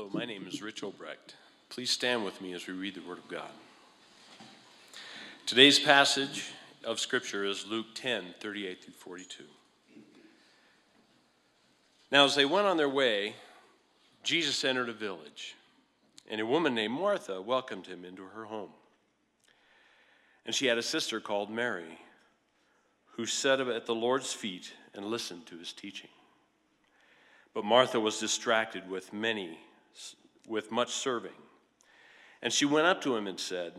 [0.00, 1.34] Hello, my name is Rich Obrecht.
[1.68, 3.50] Please stand with me as we read the Word of God.
[5.44, 6.52] Today's passage
[6.84, 9.44] of Scripture is Luke 10 38 through 42.
[12.10, 13.34] Now, as they went on their way,
[14.22, 15.54] Jesus entered a village,
[16.30, 18.70] and a woman named Martha welcomed him into her home.
[20.46, 21.98] And she had a sister called Mary,
[23.16, 26.08] who sat at the Lord's feet and listened to his teaching.
[27.52, 29.58] But Martha was distracted with many,
[30.46, 31.30] with much serving.
[32.42, 33.72] And she went up to him and said,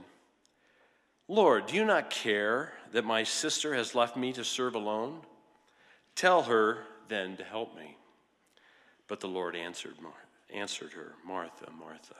[1.27, 5.21] Lord, do you not care that my sister has left me to serve alone?
[6.15, 7.97] Tell her then to help me.
[9.07, 10.13] But the Lord answered, Mar-
[10.53, 12.15] answered her, Martha, Martha,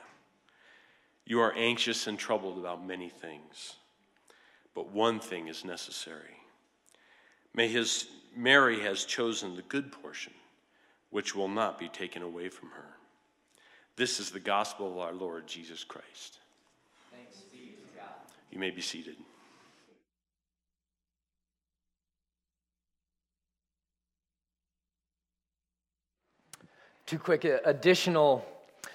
[1.24, 3.76] you are anxious and troubled about many things,
[4.74, 6.36] but one thing is necessary.
[7.54, 10.32] May his Mary has chosen the good portion
[11.10, 12.91] which will not be taken away from her.
[13.96, 16.38] This is the gospel of our Lord Jesus Christ.
[17.10, 18.08] Thanks be to God.
[18.50, 19.16] You may be seated.
[27.04, 28.46] Two quick uh, additional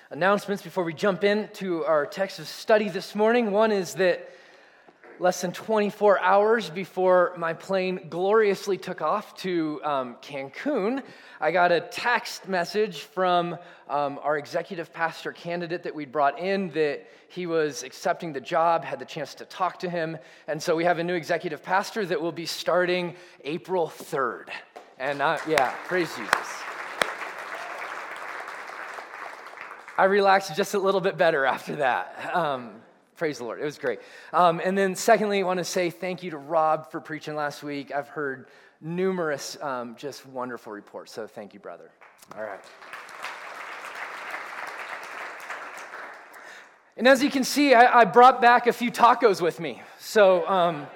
[0.09, 3.51] announcements before we jump into our text of study this morning.
[3.51, 4.31] One is that
[5.19, 11.01] less than 24 hours before my plane gloriously took off to um, Cancun,
[11.39, 13.57] I got a text message from
[13.89, 18.83] um, our executive pastor candidate that we'd brought in that he was accepting the job,
[18.83, 20.17] had the chance to talk to him.
[20.47, 24.49] And so we have a new executive pastor that will be starting April 3rd.
[24.99, 26.63] And uh, yeah, praise Jesus.
[29.97, 32.35] I relaxed just a little bit better after that.
[32.35, 32.81] Um,
[33.17, 33.59] praise the Lord.
[33.59, 33.99] It was great.
[34.31, 37.63] Um, and then, secondly, I want to say thank you to Rob for preaching last
[37.63, 37.91] week.
[37.91, 38.47] I've heard
[38.79, 41.11] numerous um, just wonderful reports.
[41.11, 41.89] So, thank you, brother.
[42.37, 42.59] All right.
[46.95, 49.81] And as you can see, I, I brought back a few tacos with me.
[49.99, 50.87] So, um,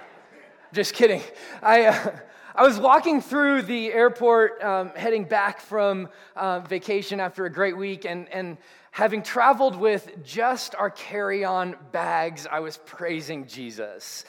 [0.72, 1.21] just kidding.
[1.61, 1.86] I.
[1.86, 2.11] Uh,
[2.54, 7.78] I was walking through the airport um, heading back from uh, vacation after a great
[7.78, 8.58] week, and, and
[8.92, 14.26] having traveled with just our carry on bags, I was praising Jesus.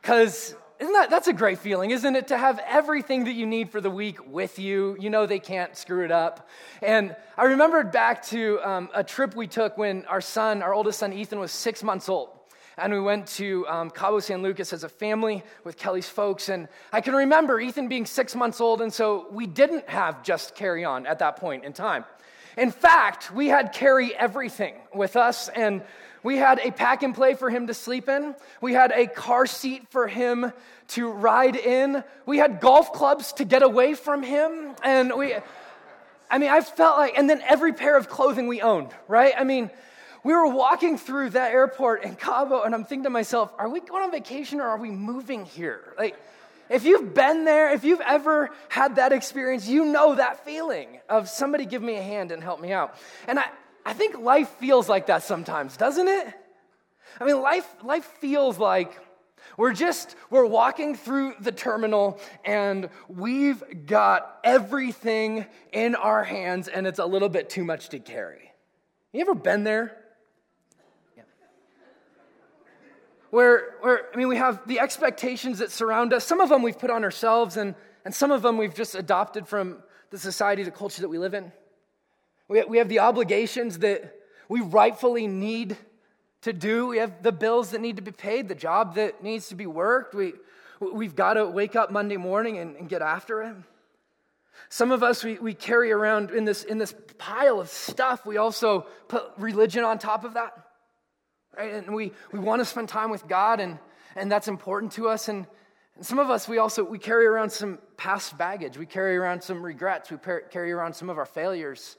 [0.00, 3.70] Because isn't that that's a great feeling isn't it to have everything that you need
[3.70, 4.96] for the week with you?
[5.00, 6.48] You know they can't screw it up.
[6.82, 10.98] And i remembered back to um, a trip we took when our son our oldest
[10.98, 12.33] son ethan was six months old
[12.76, 16.48] and we went to um, Cabo San Lucas as a family with Kelly's folks.
[16.48, 20.54] And I can remember Ethan being six months old, and so we didn't have just
[20.54, 22.04] carry on at that point in time.
[22.56, 25.82] In fact, we had carry everything with us, and
[26.22, 28.34] we had a pack and play for him to sleep in.
[28.60, 30.52] We had a car seat for him
[30.88, 32.02] to ride in.
[32.26, 34.74] We had golf clubs to get away from him.
[34.82, 35.34] And we,
[36.30, 39.34] I mean, I felt like, and then every pair of clothing we owned, right?
[39.36, 39.70] I mean,
[40.24, 43.80] we were walking through that airport in Cabo, and I'm thinking to myself, are we
[43.80, 45.94] going on vacation or are we moving here?
[45.98, 46.16] Like,
[46.70, 51.28] if you've been there, if you've ever had that experience, you know that feeling of
[51.28, 52.96] somebody give me a hand and help me out.
[53.28, 53.44] And I,
[53.84, 56.26] I think life feels like that sometimes, doesn't it?
[57.20, 58.98] I mean, life, life feels like
[59.58, 66.86] we're just, we're walking through the terminal and we've got everything in our hands and
[66.86, 68.52] it's a little bit too much to carry.
[69.12, 69.98] You ever been there?
[73.34, 76.24] Where, where, I mean, we have the expectations that surround us.
[76.24, 77.74] Some of them we've put on ourselves, and,
[78.04, 81.34] and some of them we've just adopted from the society, the culture that we live
[81.34, 81.50] in.
[82.46, 84.14] We, we have the obligations that
[84.48, 85.76] we rightfully need
[86.42, 86.86] to do.
[86.86, 89.66] We have the bills that need to be paid, the job that needs to be
[89.66, 90.14] worked.
[90.14, 90.34] We,
[90.78, 93.56] we've got to wake up Monday morning and, and get after it.
[94.68, 98.36] Some of us, we, we carry around in this, in this pile of stuff, we
[98.36, 100.63] also put religion on top of that
[101.56, 101.74] right?
[101.74, 103.78] And we, we want to spend time with God, and,
[104.16, 105.28] and that's important to us.
[105.28, 105.46] And,
[105.96, 108.76] and some of us, we also we carry around some past baggage.
[108.76, 110.10] We carry around some regrets.
[110.10, 111.96] We par- carry around some of our failures.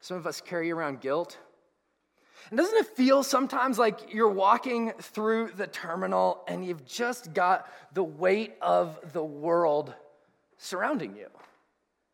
[0.00, 1.38] Some of us carry around guilt.
[2.50, 7.68] And doesn't it feel sometimes like you're walking through the terminal and you've just got
[7.94, 9.94] the weight of the world
[10.58, 11.28] surrounding you?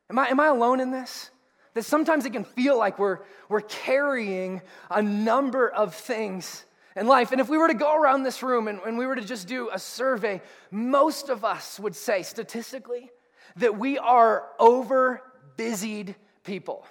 [0.08, 1.30] Am I, am I alone in this?
[1.74, 3.18] That sometimes it can feel like we're,
[3.48, 6.64] we're carrying a number of things
[6.96, 7.32] in life.
[7.32, 9.46] And if we were to go around this room and, and we were to just
[9.46, 10.40] do a survey,
[10.70, 13.10] most of us would say statistically
[13.56, 15.22] that we are over
[15.56, 16.14] busied
[16.44, 16.86] people.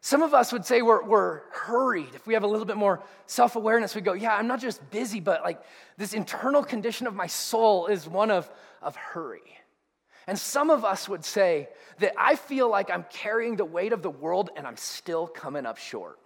[0.00, 2.14] Some of us would say we're, we're hurried.
[2.14, 4.88] If we have a little bit more self awareness, we go, Yeah, I'm not just
[4.90, 5.60] busy, but like
[5.96, 8.48] this internal condition of my soul is one of,
[8.80, 9.40] of hurry.
[10.28, 11.68] And some of us would say
[11.98, 15.66] that I feel like I'm carrying the weight of the world and I'm still coming
[15.66, 16.18] up short.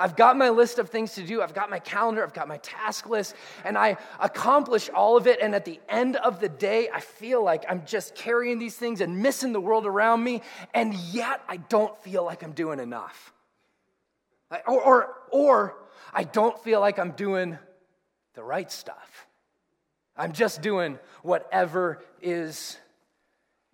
[0.00, 2.56] I've got my list of things to do, I've got my calendar, I've got my
[2.58, 5.40] task list, and I accomplish all of it.
[5.40, 9.00] And at the end of the day, I feel like I'm just carrying these things
[9.00, 10.42] and missing the world around me,
[10.72, 13.32] and yet I don't feel like I'm doing enough.
[14.66, 15.76] Or, or, or
[16.12, 17.58] I don't feel like I'm doing
[18.34, 19.26] the right stuff.
[20.16, 22.78] I'm just doing whatever is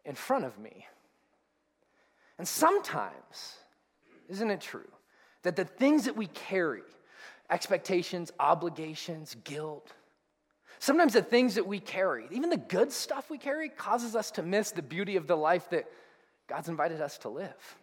[0.04, 0.86] in front of me.
[2.38, 3.56] And sometimes,
[4.28, 4.88] isn't it true,
[5.46, 6.82] that the things that we carry,
[7.50, 9.92] expectations, obligations, guilt,
[10.80, 14.42] sometimes the things that we carry, even the good stuff we carry, causes us to
[14.42, 15.86] miss the beauty of the life that
[16.48, 17.76] God's invited us to live.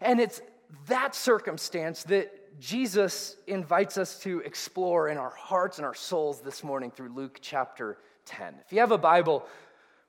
[0.00, 0.42] And it's
[0.88, 6.64] that circumstance that Jesus invites us to explore in our hearts and our souls this
[6.64, 8.54] morning through Luke chapter 10.
[8.64, 9.46] If you have a Bible,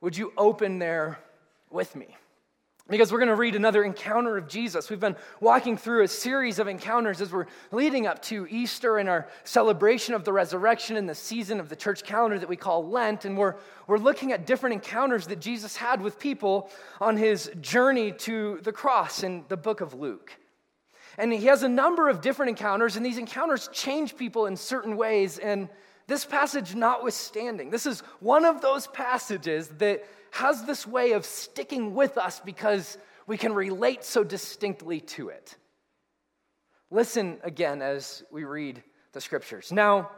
[0.02, 1.20] would you open there
[1.70, 2.16] with me?
[2.90, 4.90] Because we're going to read another encounter of Jesus.
[4.90, 9.10] We've been walking through a series of encounters as we're leading up to Easter and
[9.10, 12.88] our celebration of the resurrection in the season of the church calendar that we call
[12.88, 13.26] Lent.
[13.26, 13.56] And we're,
[13.88, 16.70] we're looking at different encounters that Jesus had with people
[17.02, 20.32] on his journey to the cross in the book of Luke.
[21.18, 24.96] And he has a number of different encounters, and these encounters change people in certain
[24.96, 25.40] ways.
[25.40, 25.68] And
[26.06, 31.96] this passage notwithstanding, this is one of those passages that has this way of sticking
[31.96, 35.56] with us because we can relate so distinctly to it.
[36.90, 38.82] Listen again as we read
[39.12, 39.72] the scriptures.
[39.72, 40.10] Now,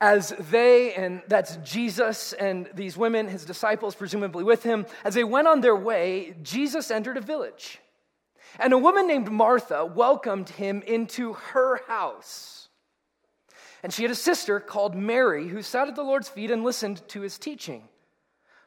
[0.00, 5.24] as they, and that's Jesus and these women, his disciples, presumably with him, as they
[5.24, 7.78] went on their way, Jesus entered a village.
[8.58, 12.68] And a woman named Martha welcomed him into her house.
[13.82, 17.06] And she had a sister called Mary who sat at the Lord's feet and listened
[17.08, 17.88] to his teaching.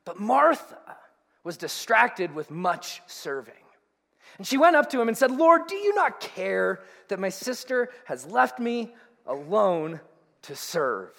[0.09, 0.97] But Martha
[1.43, 3.53] was distracted with much serving.
[4.39, 7.29] And she went up to him and said, Lord, do you not care that my
[7.29, 8.95] sister has left me
[9.27, 9.99] alone
[10.41, 11.11] to serve?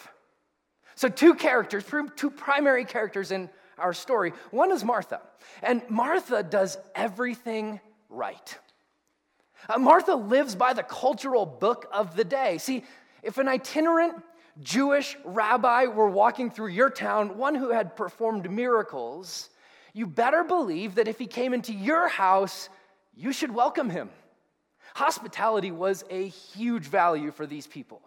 [0.96, 1.84] So, two characters,
[2.16, 3.48] two primary characters in
[3.78, 4.32] our story.
[4.50, 5.20] One is Martha,
[5.62, 7.78] and Martha does everything
[8.08, 8.58] right.
[9.68, 12.58] Uh, Martha lives by the cultural book of the day.
[12.58, 12.82] See,
[13.22, 14.20] if an itinerant
[14.62, 19.50] Jewish rabbi were walking through your town, one who had performed miracles,
[19.92, 22.68] you better believe that if he came into your house,
[23.14, 24.10] you should welcome him.
[24.94, 28.00] Hospitality was a huge value for these people.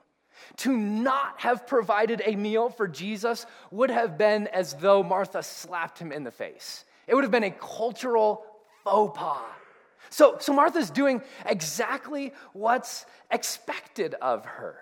[0.57, 5.99] To not have provided a meal for Jesus would have been as though Martha slapped
[5.99, 6.83] him in the face.
[7.07, 8.43] It would have been a cultural
[8.83, 9.41] faux pas.
[10.09, 14.77] So, so Martha's doing exactly what's expected of her.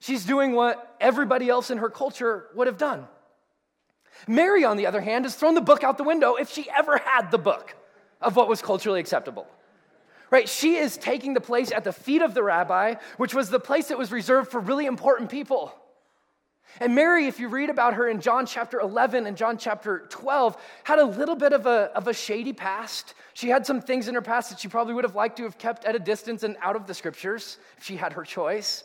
[0.00, 3.06] She's doing what everybody else in her culture would have done.
[4.26, 6.98] Mary, on the other hand, has thrown the book out the window if she ever
[6.98, 7.74] had the book
[8.20, 9.46] of what was culturally acceptable.
[10.30, 10.48] Right?
[10.48, 13.88] She is taking the place at the feet of the rabbi, which was the place
[13.88, 15.72] that was reserved for really important people.
[16.80, 20.56] And Mary, if you read about her in John chapter 11 and John chapter 12,
[20.84, 23.14] had a little bit of a, of a shady past.
[23.34, 25.58] She had some things in her past that she probably would have liked to have
[25.58, 28.84] kept at a distance and out of the scriptures if she had her choice.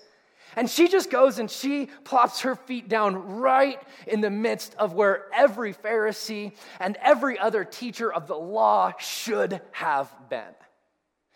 [0.56, 4.94] And she just goes and she plops her feet down right in the midst of
[4.94, 10.54] where every Pharisee and every other teacher of the law should have been.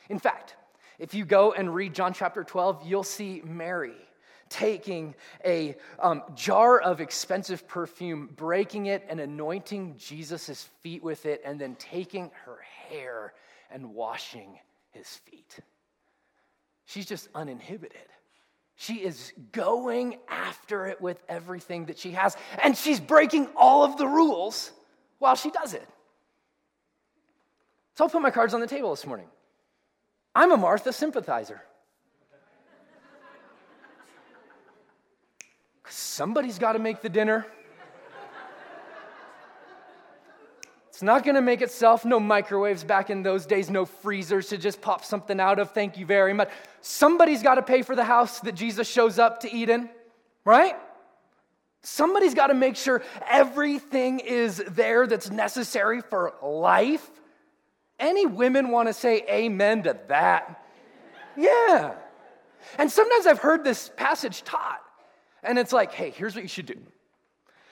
[0.09, 0.55] In fact,
[0.99, 3.95] if you go and read John chapter 12, you'll see Mary
[4.49, 11.41] taking a um, jar of expensive perfume, breaking it, and anointing Jesus' feet with it,
[11.43, 13.33] and then taking her hair
[13.71, 14.59] and washing
[14.91, 15.59] his feet.
[16.85, 18.07] She's just uninhibited.
[18.75, 23.97] She is going after it with everything that she has, and she's breaking all of
[23.97, 24.71] the rules
[25.19, 25.87] while she does it.
[27.95, 29.27] So I'll put my cards on the table this morning.
[30.33, 31.61] I'm a Martha sympathizer.
[35.87, 37.45] Somebody's got to make the dinner.
[40.95, 42.05] It's not going to make itself.
[42.05, 45.71] No microwaves back in those days, no freezers to just pop something out of.
[45.71, 46.49] Thank you very much.
[46.79, 49.89] Somebody's got to pay for the house that Jesus shows up to eat in,
[50.45, 50.77] right?
[51.81, 57.05] Somebody's got to make sure everything is there that's necessary for life.
[57.99, 60.65] Any women want to say amen to that?
[61.35, 61.95] Yeah.
[62.77, 64.81] And sometimes I've heard this passage taught,
[65.43, 66.77] and it's like, hey, here's what you should do.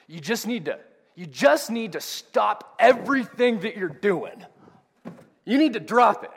[0.08, 0.78] You just need to
[1.16, 4.44] you just need to stop everything that you're doing.
[5.46, 6.32] You need to drop it,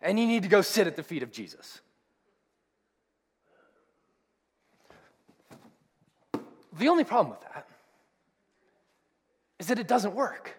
[0.00, 1.80] and you need to go sit at the feet of Jesus.
[6.78, 7.66] The only problem with that
[9.58, 10.56] is that it doesn't work.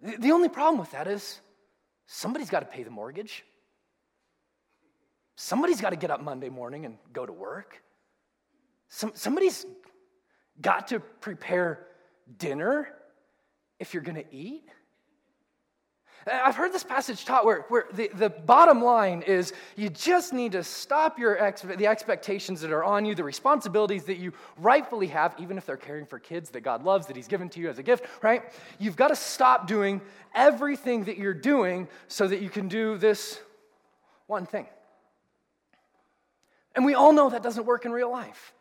[0.00, 1.40] The only problem with that is
[2.06, 3.44] somebody's got to pay the mortgage.
[5.34, 7.82] Somebody's got to get up Monday morning and go to work.
[8.88, 9.66] Some, somebody's
[10.60, 11.86] got to prepare
[12.38, 12.88] dinner
[13.78, 14.64] if you're going to eat.
[16.30, 20.52] I've heard this passage taught where, where the, the bottom line is you just need
[20.52, 25.06] to stop your ex, the expectations that are on you, the responsibilities that you rightfully
[25.08, 27.70] have, even if they're caring for kids that God loves, that He's given to you
[27.70, 28.42] as a gift, right?
[28.78, 30.00] You've got to stop doing
[30.34, 33.40] everything that you're doing so that you can do this
[34.26, 34.66] one thing.
[36.74, 38.52] And we all know that doesn't work in real life.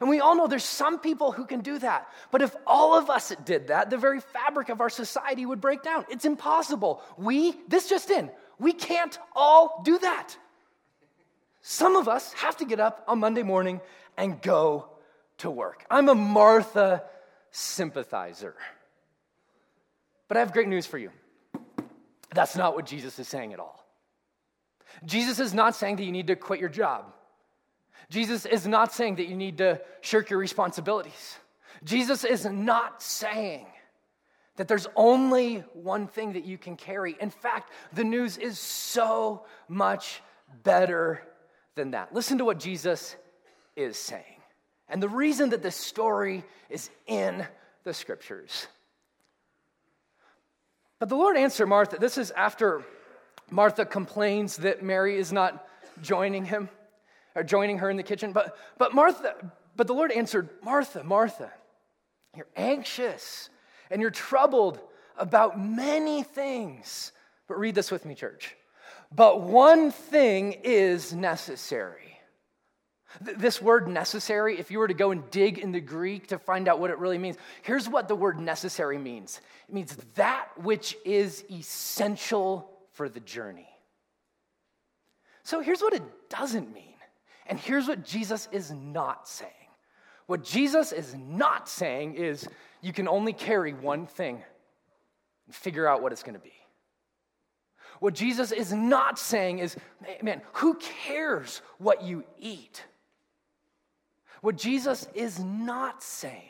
[0.00, 2.08] And we all know there's some people who can do that.
[2.30, 5.82] But if all of us did that, the very fabric of our society would break
[5.82, 6.04] down.
[6.08, 7.02] It's impossible.
[7.16, 10.36] We, this just in, we can't all do that.
[11.62, 13.80] Some of us have to get up on Monday morning
[14.16, 14.88] and go
[15.38, 15.84] to work.
[15.90, 17.04] I'm a Martha
[17.50, 18.54] sympathizer.
[20.28, 21.10] But I have great news for you.
[22.34, 23.84] That's not what Jesus is saying at all.
[25.04, 27.12] Jesus is not saying that you need to quit your job.
[28.10, 31.38] Jesus is not saying that you need to shirk your responsibilities.
[31.84, 33.66] Jesus is not saying
[34.56, 37.16] that there's only one thing that you can carry.
[37.20, 40.22] In fact, the news is so much
[40.62, 41.22] better
[41.74, 42.14] than that.
[42.14, 43.16] Listen to what Jesus
[43.76, 44.24] is saying.
[44.88, 47.46] And the reason that this story is in
[47.84, 48.66] the scriptures.
[50.98, 51.96] But the Lord answered Martha.
[51.98, 52.84] This is after
[53.50, 55.66] Martha complains that Mary is not
[56.02, 56.68] joining him
[57.34, 58.32] or joining her in the kitchen.
[58.32, 59.34] But, but Martha,
[59.76, 61.50] but the Lord answered, Martha, Martha,
[62.36, 63.48] you're anxious
[63.90, 64.80] and you're troubled
[65.16, 67.12] about many things.
[67.48, 68.56] But read this with me, church.
[69.14, 72.18] But one thing is necessary.
[73.20, 76.66] This word necessary, if you were to go and dig in the Greek to find
[76.66, 80.96] out what it really means, here's what the word necessary means it means that which
[81.04, 83.68] is essential for the journey.
[85.42, 86.91] So here's what it doesn't mean
[87.46, 89.50] and here's what Jesus is not saying.
[90.26, 92.48] What Jesus is not saying is
[92.80, 94.42] you can only carry one thing
[95.46, 96.52] and figure out what it's going to be.
[98.00, 99.76] What Jesus is not saying is,
[100.22, 102.84] man, who cares what you eat?
[104.40, 106.42] What Jesus is not saying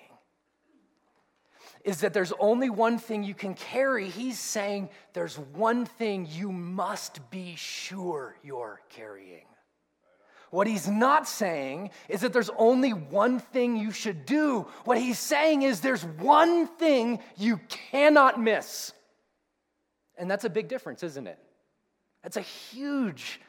[1.84, 4.08] is that there's only one thing you can carry.
[4.08, 9.44] He's saying there's one thing you must be sure you're carrying.
[10.52, 14.66] What he's not saying is that there's only one thing you should do.
[14.84, 18.92] What he's saying is there's one thing you cannot miss.
[20.18, 21.38] And that's a big difference, isn't it?
[22.22, 23.40] That's a huge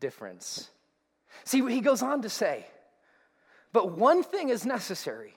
[0.00, 0.68] difference.
[1.44, 2.66] See, he goes on to say,
[3.72, 5.32] but one thing is necessary.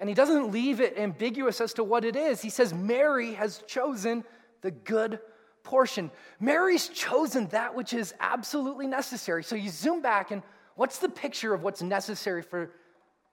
[0.00, 2.42] And he doesn't leave it ambiguous as to what it is.
[2.42, 4.24] He says, Mary has chosen
[4.60, 5.20] the good
[5.62, 6.10] portion.
[6.40, 9.44] Mary's chosen that which is absolutely necessary.
[9.44, 10.42] So you zoom back, and
[10.74, 12.70] what's the picture of what's necessary for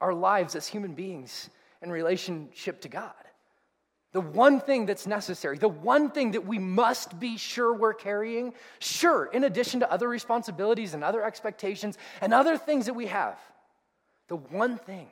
[0.02, 1.50] our lives as human beings
[1.82, 3.14] in relationship to God?
[4.12, 8.54] The one thing that's necessary, the one thing that we must be sure we're carrying,
[8.80, 13.38] sure, in addition to other responsibilities and other expectations and other things that we have,
[14.28, 15.08] the one thing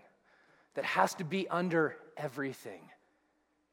[0.73, 2.81] that has to be under everything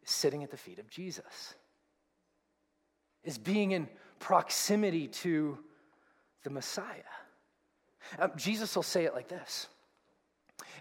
[0.02, 1.54] is sitting at the feet of Jesus
[3.24, 3.88] is being in
[4.18, 5.58] proximity to
[6.42, 6.84] the Messiah.
[8.18, 9.68] Uh, Jesus will say it like this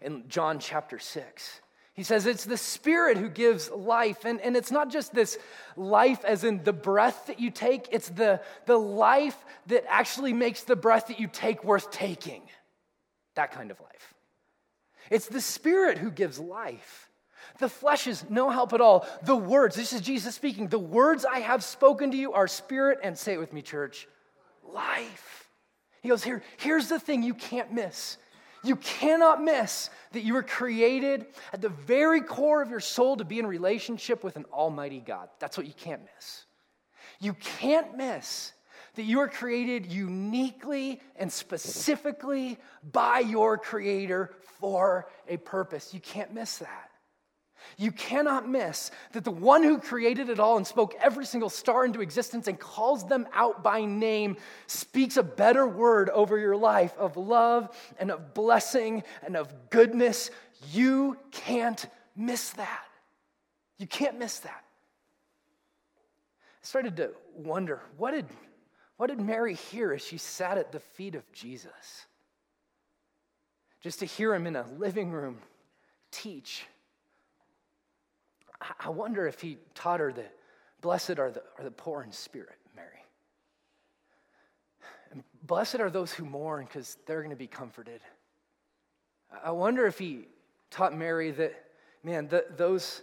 [0.01, 1.61] in John chapter 6.
[1.93, 4.25] He says it's the Spirit who gives life.
[4.25, 5.37] And, and it's not just this
[5.75, 10.63] life as in the breath that you take, it's the, the life that actually makes
[10.63, 12.41] the breath that you take worth taking.
[13.35, 14.13] That kind of life.
[15.09, 17.09] It's the Spirit who gives life.
[17.59, 19.07] The flesh is no help at all.
[19.23, 22.99] The words, this is Jesus speaking, the words I have spoken to you are spirit,
[23.03, 24.07] and say it with me, church,
[24.63, 25.49] life.
[26.01, 28.17] He goes, Here, here's the thing you can't miss.
[28.63, 33.25] You cannot miss that you were created at the very core of your soul to
[33.25, 35.27] be in relationship with an almighty God.
[35.39, 36.45] That's what you can't miss.
[37.19, 38.53] You can't miss
[38.95, 42.57] that you are created uniquely and specifically
[42.91, 45.93] by your creator for a purpose.
[45.93, 46.89] You can't miss that.
[47.77, 51.85] You cannot miss that the one who created it all and spoke every single star
[51.85, 54.37] into existence and calls them out by name
[54.67, 60.29] speaks a better word over your life of love and of blessing and of goodness.
[60.71, 62.85] You can't miss that.
[63.77, 64.63] You can't miss that.
[66.63, 68.25] I started to wonder what did,
[68.97, 72.05] what did Mary hear as she sat at the feet of Jesus?
[73.81, 75.39] Just to hear him in a living room
[76.11, 76.65] teach
[78.79, 80.35] I wonder if he taught her that
[80.81, 83.03] blessed are the, are the poor in spirit, Mary.
[85.11, 88.01] And blessed are those who mourn because they're going to be comforted.
[89.43, 90.27] I wonder if he
[90.69, 91.53] taught Mary that,
[92.03, 93.01] man, the, those,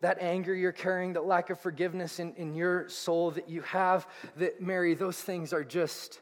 [0.00, 4.06] that anger you're carrying, that lack of forgiveness in, in your soul that you have,
[4.36, 6.20] that Mary, those things are just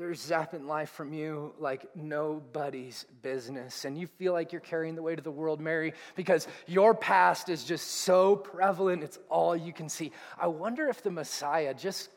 [0.00, 3.84] they're zapping life from you like nobody's business.
[3.84, 7.50] And you feel like you're carrying the weight of the world, Mary, because your past
[7.50, 9.02] is just so prevalent.
[9.02, 10.10] It's all you can see.
[10.38, 12.08] I wonder if the Messiah just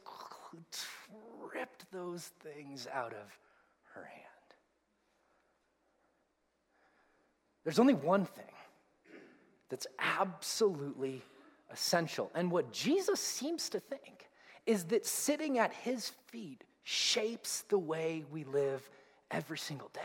[1.54, 3.38] ripped those things out of
[3.96, 4.24] her hand.
[7.66, 8.46] There's only one thing
[9.68, 11.22] that's absolutely
[11.70, 12.32] essential.
[12.34, 14.30] And what Jesus seems to think
[14.66, 18.88] is that sitting at his feet shapes the way we live
[19.32, 20.02] every single day.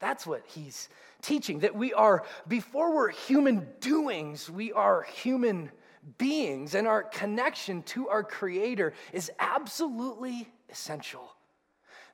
[0.00, 0.88] That's what he's
[1.22, 5.70] teaching that we are, before we're human doings, we are human
[6.18, 11.34] beings, and our connection to our Creator is absolutely essential.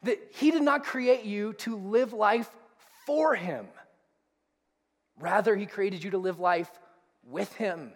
[0.03, 2.51] That he did not create you to live life
[3.07, 3.67] for him,
[5.21, 6.71] rather, he created you to live life
[7.23, 7.93] with him.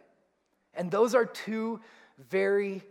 [0.74, 1.80] And those are two
[2.30, 2.82] very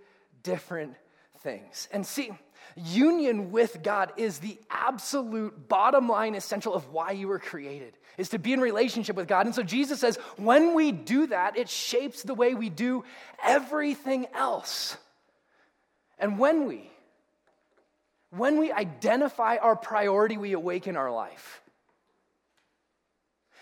[0.41, 0.95] different
[1.39, 1.87] things.
[1.91, 2.31] And see,
[2.75, 8.29] union with God is the absolute bottom line essential of why you were created, is
[8.29, 9.45] to be in relationship with God.
[9.45, 13.03] And so Jesus says, when we do that, it shapes the way we do
[13.43, 14.97] everything else.
[16.19, 16.91] And when we
[18.29, 21.61] when we identify our priority, we awaken our life.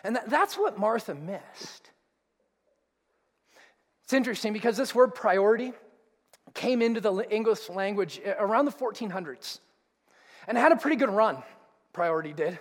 [0.04, 1.92] And that, that's what Martha missed.
[4.04, 5.74] It's interesting because this word priority,
[6.56, 9.60] came into the English language eh, around the 1400s
[10.48, 11.38] and had a pretty good run,
[11.94, 12.58] priority did.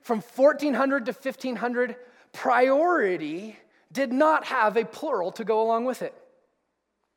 [0.00, 1.96] From 1400 to 1500,
[2.32, 3.58] priority
[3.92, 6.14] did not have a plural to go along with it.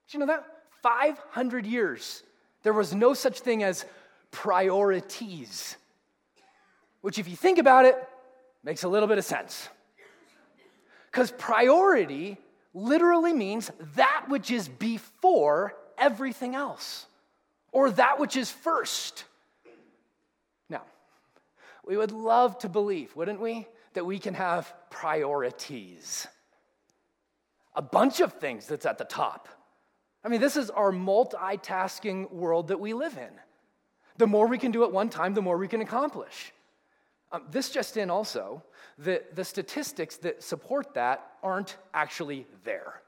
[0.08, 0.46] Did you know that?
[0.82, 2.24] 500 years,
[2.64, 3.86] there was no such thing as
[4.32, 5.76] priorities,
[7.02, 7.96] which, if you think about it,
[8.64, 9.70] makes a little bit of sense.
[11.12, 12.38] Because priority
[12.74, 17.06] literally means that which is before everything else
[17.72, 19.26] or that which is first.
[20.70, 20.84] Now,
[21.86, 26.28] we would love to believe, wouldn't we, that we can have priorities.
[27.76, 29.48] A bunch of things that's at the top.
[30.24, 33.30] I mean, this is our multitasking world that we live in.
[34.18, 36.52] The more we can do at one time, the more we can accomplish.
[37.32, 38.64] Um, this just in also,
[39.00, 43.02] that the statistics that support that aren't actually there.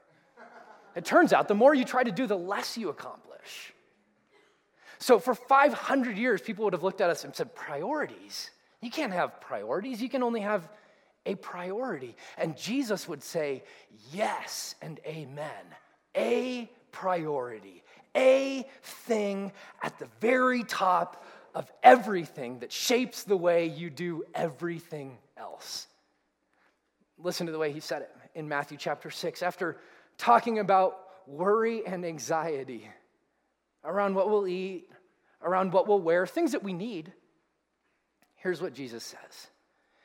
[0.94, 3.72] It turns out the more you try to do, the less you accomplish.
[4.98, 8.50] So for 500 years, people would have looked at us and said, Priorities?
[8.80, 10.00] You can't have priorities.
[10.02, 10.68] You can only have
[11.26, 12.16] a priority.
[12.36, 13.62] And Jesus would say,
[14.12, 15.50] Yes and amen.
[16.16, 17.82] A priority,
[18.16, 21.24] a thing at the very top
[21.54, 25.86] of everything that shapes the way you do everything else.
[27.18, 29.42] Listen to the way he said it in Matthew chapter 6.
[29.42, 29.78] After
[30.20, 32.88] talking about worry and anxiety
[33.84, 34.88] around what we'll eat,
[35.42, 37.12] around what we'll wear, things that we need.
[38.36, 39.48] Here's what Jesus says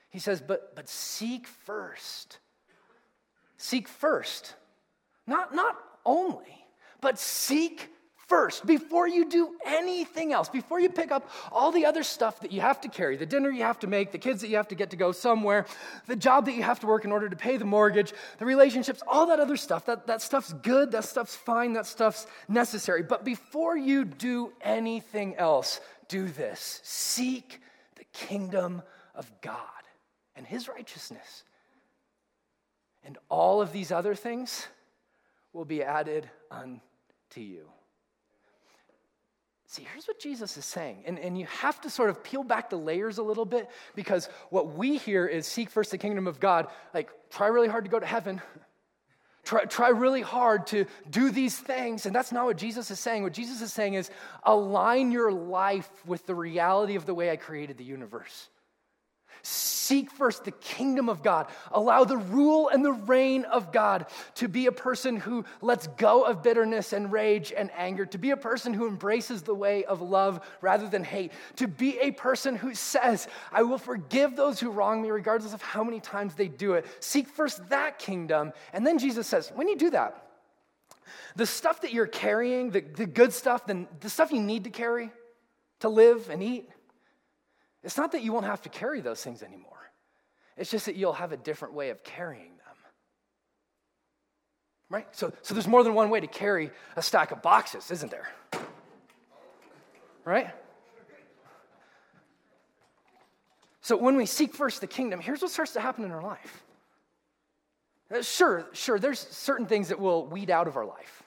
[0.09, 2.39] He says, But, but seek first.
[3.57, 4.55] Seek first.
[5.27, 6.65] Not, not only,
[7.01, 7.89] but seek
[8.27, 12.51] first before you do anything else, before you pick up all the other stuff that
[12.51, 14.67] you have to carry the dinner you have to make, the kids that you have
[14.67, 15.65] to get to go somewhere,
[16.07, 19.01] the job that you have to work in order to pay the mortgage, the relationships,
[19.07, 19.85] all that other stuff.
[19.85, 23.03] That, that stuff's good, that stuff's fine, that stuff's necessary.
[23.03, 27.61] But before you do anything else, do this seek
[27.95, 28.81] the kingdom
[29.13, 29.59] of God
[30.35, 31.43] and his righteousness.
[33.03, 34.67] And all of these other things
[35.53, 36.81] will be added unto
[37.35, 37.69] you.
[39.75, 41.03] See, here's what Jesus is saying.
[41.05, 44.29] And, and you have to sort of peel back the layers a little bit because
[44.49, 46.67] what we hear is seek first the kingdom of God.
[46.93, 48.41] Like, try really hard to go to heaven.
[49.43, 52.07] Try, try really hard to do these things.
[52.07, 53.21] And that's not what Jesus is saying.
[53.21, 54.09] What Jesus is saying is
[54.41, 58.49] align your life with the reality of the way I created the universe.
[59.41, 61.47] Seek first the kingdom of God.
[61.71, 66.23] Allow the rule and the reign of God to be a person who lets go
[66.23, 70.01] of bitterness and rage and anger, to be a person who embraces the way of
[70.01, 74.71] love rather than hate, to be a person who says, I will forgive those who
[74.71, 76.85] wrong me regardless of how many times they do it.
[76.99, 78.53] Seek first that kingdom.
[78.73, 80.25] And then Jesus says, when you do that,
[81.35, 84.69] the stuff that you're carrying, the, the good stuff, the, the stuff you need to
[84.69, 85.11] carry
[85.81, 86.69] to live and eat,
[87.85, 89.91] it's not that you won't have to carry those things anymore,
[90.57, 92.75] it's just that you'll have a different way of carrying them.
[94.89, 95.07] Right?
[95.11, 98.27] So, so there's more than one way to carry a stack of boxes, isn't there?
[100.25, 100.49] Right?
[103.81, 106.63] So when we seek first the kingdom, here's what starts to happen in our life.
[108.11, 111.21] Uh, sure, sure, there's certain things that will weed out of our life.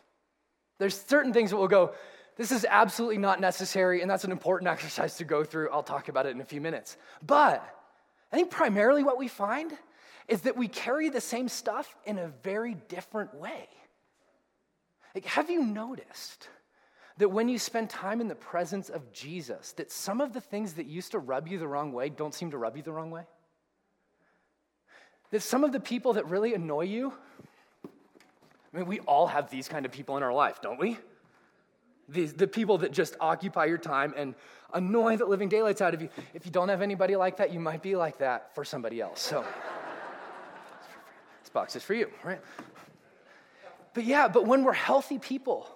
[0.78, 1.94] There's certain things that will go,
[2.38, 5.68] this is absolutely not necessary, and that's an important exercise to go through.
[5.70, 6.96] I'll talk about it in a few minutes.
[7.26, 7.62] But
[8.32, 9.72] I think primarily what we find
[10.28, 13.68] is that we carry the same stuff in a very different way.
[15.14, 16.48] Like, have you noticed
[17.16, 20.74] that when you spend time in the presence of Jesus, that some of the things
[20.74, 23.10] that used to rub you the wrong way don't seem to rub you the wrong
[23.10, 23.24] way?
[25.32, 27.12] That some of the people that really annoy you,
[27.84, 30.98] I mean, we all have these kind of people in our life, don't we?
[32.08, 34.34] These, the people that just occupy your time and
[34.72, 36.08] annoy the living daylights out of you.
[36.34, 39.20] If you don't have anybody like that, you might be like that for somebody else.
[39.20, 39.44] So,
[41.42, 42.40] this box is for you, right?
[43.92, 45.68] But yeah, but when we're healthy people,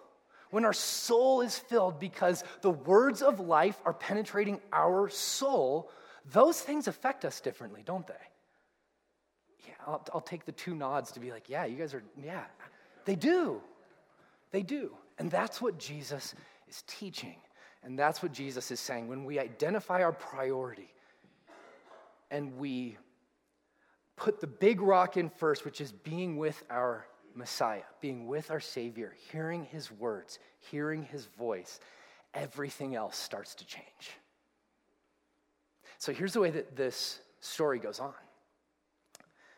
[0.51, 5.91] when our soul is filled because the words of life are penetrating our soul,
[6.31, 8.15] those things affect us differently, don't they?
[9.67, 12.45] Yeah, I'll, I'll take the two nods to be like, yeah, you guys are, yeah,
[13.05, 13.61] they do.
[14.51, 14.95] They do.
[15.23, 16.35] And that's what Jesus
[16.67, 17.37] is teaching.
[17.85, 19.07] And that's what Jesus is saying.
[19.07, 20.93] When we identify our priority
[22.33, 22.99] and we
[24.17, 27.07] put the big rock in first, which is being with our
[27.37, 31.79] Messiah, being with our Savior, hearing his words, hearing his voice,
[32.35, 33.87] everything else starts to change.
[35.99, 38.13] So here's the way that this story goes on.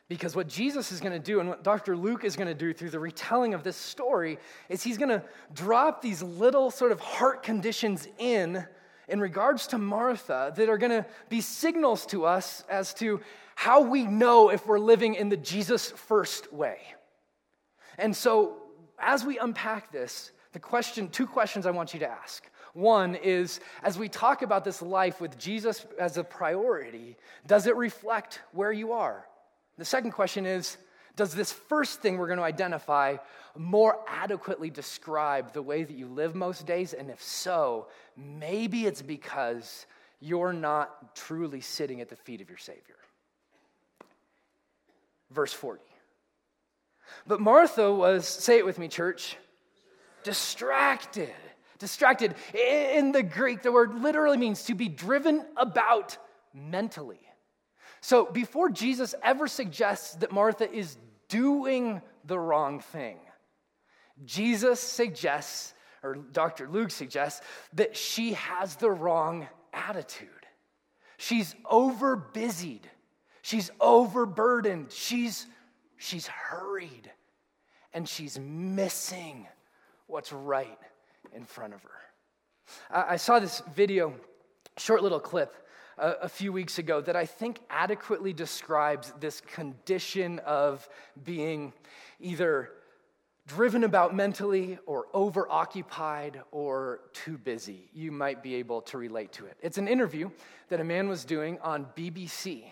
[0.08, 1.96] Because what Jesus is going to do and what Dr.
[1.96, 4.38] Luke is going to do through the retelling of this story
[4.68, 5.22] is he's going to
[5.54, 8.66] drop these little sort of heart conditions in
[9.08, 13.20] in regards to Martha that are going to be signals to us as to
[13.54, 16.78] how we know if we're living in the Jesus first way.
[17.98, 18.62] And so
[18.98, 22.48] as we unpack this, the question two questions I want you to ask.
[22.72, 27.76] One is as we talk about this life with Jesus as a priority, does it
[27.76, 29.26] reflect where you are?
[29.78, 30.76] The second question is
[31.16, 33.16] Does this first thing we're going to identify
[33.56, 36.92] more adequately describe the way that you live most days?
[36.92, 39.87] And if so, maybe it's because
[40.20, 42.96] you're not truly sitting at the feet of your Savior.
[45.30, 45.82] Verse 40.
[47.26, 49.37] But Martha was, say it with me, church,
[50.22, 51.34] distracted.
[51.78, 52.34] Distracted.
[52.54, 56.16] In the Greek, the word literally means to be driven about
[56.54, 57.20] mentally.
[58.04, 63.16] So before Jesus ever suggests that Martha is doing the wrong thing,
[64.26, 66.68] Jesus suggests, or Dr.
[66.68, 67.40] Luke suggests,
[67.72, 70.28] that she has the wrong attitude.
[71.16, 72.86] She's over busied.
[73.40, 74.92] She's overburdened.
[74.92, 75.46] She's,
[75.96, 77.10] she's hurried.
[77.94, 79.46] And she's missing
[80.08, 80.78] what's right
[81.34, 82.00] in front of her.
[82.90, 84.12] I, I saw this video,
[84.76, 85.56] short little clip
[85.98, 90.88] a, a few weeks ago that I think adequately describes this condition of
[91.24, 91.72] being
[92.20, 92.70] either
[93.46, 97.90] driven about mentally or overoccupied or too busy.
[97.92, 99.57] You might be able to relate to it.
[99.61, 100.30] It's an interview
[100.68, 102.64] that a man was doing on BBC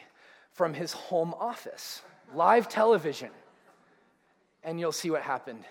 [0.52, 2.02] from his home office,
[2.34, 3.30] live television.
[4.64, 5.64] And you'll see what happened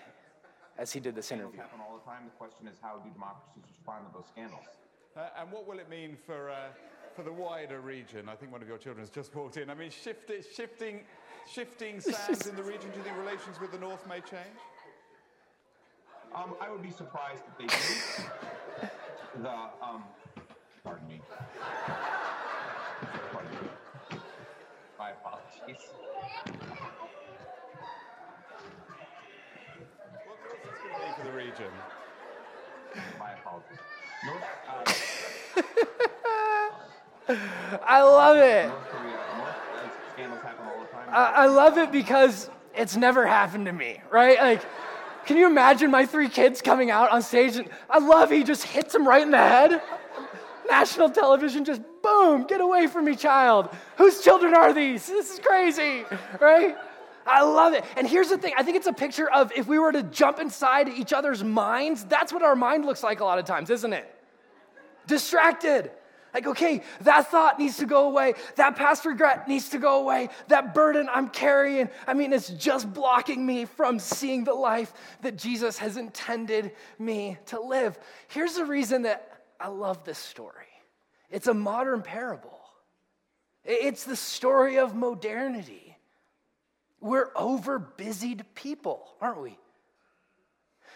[0.78, 1.60] as he did this interview.
[1.60, 2.24] Happen all the time.
[2.24, 4.64] The question is, how do democracies respond to those scandals?
[5.16, 6.54] Uh, and what will it mean for uh,
[7.14, 8.28] for the wider region.
[8.28, 9.70] I think one of your children has just walked in.
[9.70, 11.00] I mean, shift, shifting,
[11.50, 12.90] shifting sands in the region.
[12.90, 14.60] Do you think relations with the North may change?
[16.34, 18.88] Um, I would be surprised if they do.
[19.42, 20.04] the um,
[20.82, 21.20] pardon me.
[23.32, 24.18] Pardon me.
[24.98, 25.82] My apologies.
[30.24, 31.72] What, what's this going to be for the region?
[33.18, 33.78] My apologies.
[34.24, 34.84] North, uh,
[37.28, 38.70] I love it.
[41.08, 44.38] I, love it because it's never happened to me, right?
[44.38, 44.64] Like,
[45.26, 48.64] can you imagine my three kids coming out on stage and I love he just
[48.64, 49.82] hits them right in the head?
[50.68, 53.68] National television just boom, get away from me, child.
[53.98, 55.06] Whose children are these?
[55.06, 56.04] This is crazy,
[56.40, 56.76] right?
[57.26, 57.84] I love it.
[57.96, 60.40] And here's the thing I think it's a picture of if we were to jump
[60.40, 63.92] inside each other's minds, that's what our mind looks like a lot of times, isn't
[63.92, 64.12] it?
[65.06, 65.90] Distracted.
[66.34, 68.34] Like, okay, that thought needs to go away.
[68.56, 70.30] That past regret needs to go away.
[70.48, 75.36] That burden I'm carrying, I mean, it's just blocking me from seeing the life that
[75.36, 77.98] Jesus has intended me to live.
[78.28, 80.66] Here's the reason that I love this story
[81.30, 82.60] it's a modern parable,
[83.64, 85.96] it's the story of modernity.
[87.00, 89.58] We're over busied people, aren't we?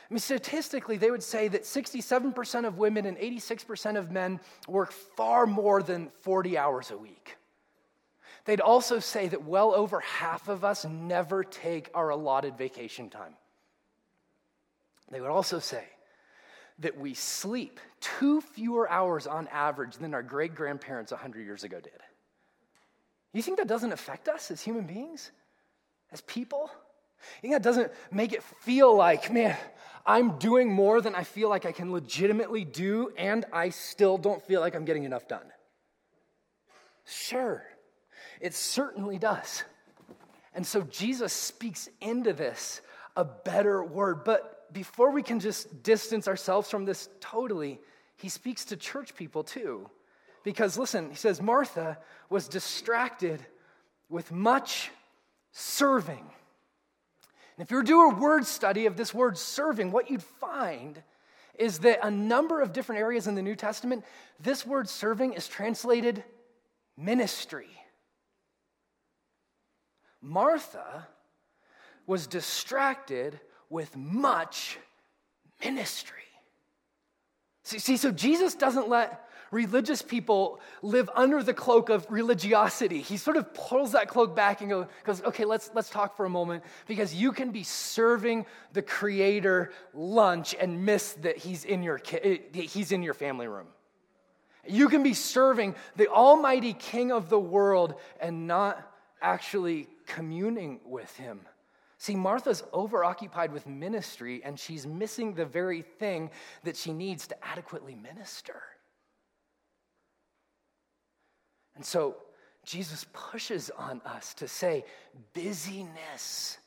[0.08, 4.38] I mean, statistically, they would say that 67% of women and 86% of men
[4.68, 7.36] work far more than 40 hours a week.
[8.44, 13.34] they'd also say that well over half of us never take our allotted vacation time.
[15.10, 15.84] They would also say
[16.78, 21.80] that we sleep two fewer hours on average than our great grandparents 100 years ago
[21.80, 21.92] did.
[23.32, 25.32] You think that doesn't affect us as human beings,
[26.12, 26.70] as people?
[27.42, 29.56] That doesn't make it feel like, man,
[30.04, 34.42] I'm doing more than I feel like I can legitimately do, and I still don't
[34.42, 35.46] feel like I'm getting enough done?
[37.04, 37.64] Sure,
[38.40, 39.64] it certainly does.
[40.54, 42.80] And so Jesus speaks into this
[43.16, 44.24] a better word.
[44.24, 47.80] But before we can just distance ourselves from this totally,
[48.16, 49.90] he speaks to church people too.
[50.44, 51.98] Because listen, he says, Martha
[52.30, 53.44] was distracted
[54.08, 54.90] with much
[55.52, 56.24] serving.
[57.56, 60.22] And if you were to do a word study of this word serving, what you'd
[60.22, 61.02] find
[61.58, 64.04] is that a number of different areas in the New Testament,
[64.40, 66.22] this word serving is translated
[66.96, 67.68] ministry.
[70.20, 71.06] Martha
[72.06, 73.40] was distracted
[73.70, 74.78] with much
[75.64, 76.14] ministry.
[77.62, 83.00] See, see, so Jesus doesn't let religious people live under the cloak of religiosity.
[83.00, 86.30] He sort of pulls that cloak back and goes, okay, let's, let's talk for a
[86.30, 92.00] moment because you can be serving the Creator lunch and miss that he's in your,
[92.12, 93.68] eh, he's in your family room.
[94.68, 101.14] You can be serving the Almighty King of the world and not actually communing with
[101.16, 101.40] Him.
[101.98, 106.30] See, Martha's overoccupied with ministry and she's missing the very thing
[106.64, 108.62] that she needs to adequately minister.
[111.76, 112.16] And so
[112.64, 114.84] Jesus pushes on us to say
[115.34, 116.58] busyness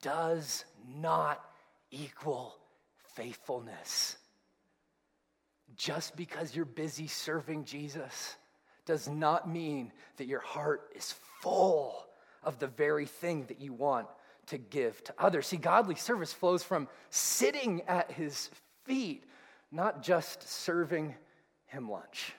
[0.00, 0.64] does
[0.96, 1.44] not
[1.90, 2.54] equal
[3.14, 4.16] faithfulness.
[5.76, 8.36] Just because you're busy serving Jesus
[8.84, 12.06] does not mean that your heart is full
[12.44, 14.06] of the very thing that you want
[14.46, 15.46] to give to others.
[15.46, 18.50] See, godly service flows from sitting at his
[18.84, 19.24] feet,
[19.70, 21.14] not just serving
[21.66, 22.34] him lunch.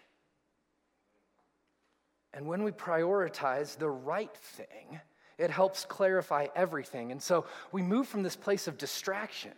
[2.33, 4.99] And when we prioritize the right thing,
[5.37, 7.11] it helps clarify everything.
[7.11, 9.53] And so we move from this place of distraction,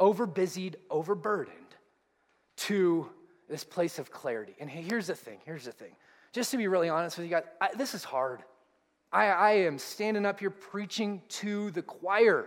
[0.00, 1.56] overbusied, overburdened,
[2.56, 3.08] to
[3.48, 4.54] this place of clarity.
[4.60, 5.94] And here's the thing here's the thing.
[6.32, 8.42] Just to be really honest with you guys, I, this is hard.
[9.12, 12.46] I, I am standing up here preaching to the choir.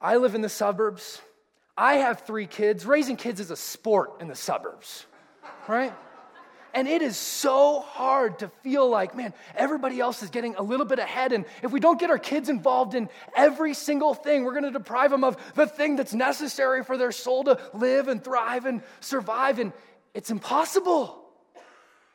[0.00, 1.22] I live in the suburbs.
[1.76, 2.84] I have three kids.
[2.84, 5.06] Raising kids is a sport in the suburbs,
[5.68, 5.94] right?
[6.76, 10.84] And it is so hard to feel like, man, everybody else is getting a little
[10.84, 11.32] bit ahead.
[11.32, 14.70] And if we don't get our kids involved in every single thing, we're going to
[14.70, 18.82] deprive them of the thing that's necessary for their soul to live and thrive and
[19.00, 19.58] survive.
[19.58, 19.72] And
[20.12, 21.18] it's impossible.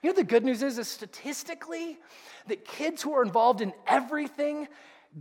[0.03, 1.97] You know, the good news is, is statistically,
[2.45, 4.67] that kids who are involved in everything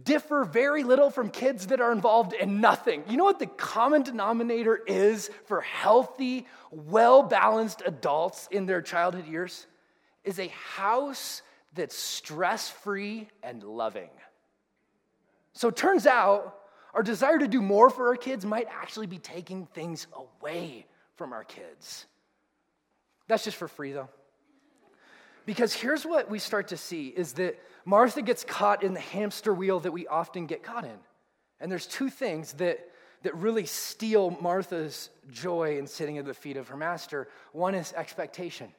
[0.05, 3.03] differ very little from kids that are involved in nothing.
[3.09, 9.27] You know what the common denominator is for healthy, well balanced adults in their childhood
[9.27, 9.67] years?
[10.23, 11.43] Is a house
[11.75, 14.11] that's stress free and loving.
[15.53, 16.57] So it turns out
[16.95, 21.33] our desire to do more for our kids might actually be taking things away from
[21.33, 22.07] our kids.
[23.29, 24.09] That's just for free, though.
[25.47, 29.53] Because here's what we start to see is that Martha gets caught in the hamster
[29.55, 30.99] wheel that we often get caught in.
[31.61, 32.89] And there's two things that,
[33.23, 37.29] that really steal Martha's joy in sitting at the feet of her master.
[37.53, 38.73] One is expectation.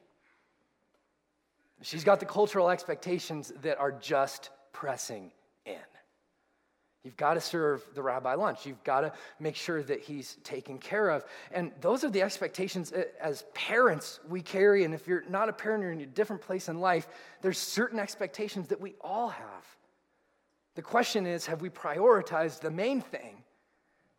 [1.82, 5.32] She's got the cultural expectations that are just pressing
[5.66, 5.76] in.
[7.04, 8.64] You've got to serve the rabbi lunch.
[8.64, 11.24] You've got to make sure that he's taken care of.
[11.50, 14.84] And those are the expectations uh, as parents we carry.
[14.84, 17.08] And if you're not a parent, you're in a different place in life,
[17.40, 19.66] there's certain expectations that we all have.
[20.76, 23.42] The question is have we prioritized the main thing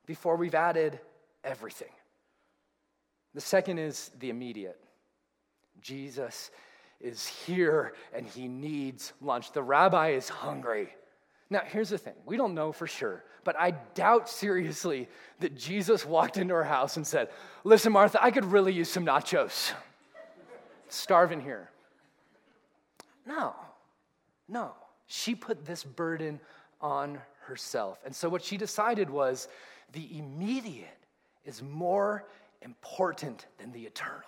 [0.06, 1.00] before we've added
[1.44, 1.92] everything?
[3.34, 4.80] The second is the immediate.
[5.82, 6.52] Jesus
[7.00, 9.54] is here and he needs lunch.
[9.54, 10.90] The rabbi is hungry.
[11.54, 15.08] Now, here's the thing we don't know for sure, but I doubt seriously
[15.40, 17.30] that Jesus walked into her house and said,
[17.64, 19.72] Listen, Martha, I could really use some nachos.
[20.90, 21.70] Starving here.
[23.28, 23.54] No,
[24.50, 24.72] no.
[25.06, 26.40] She put this burden
[26.82, 28.00] on herself.
[28.04, 29.48] And so what she decided was
[29.92, 30.98] the immediate
[31.46, 32.26] is more
[32.64, 34.24] important than the eternal.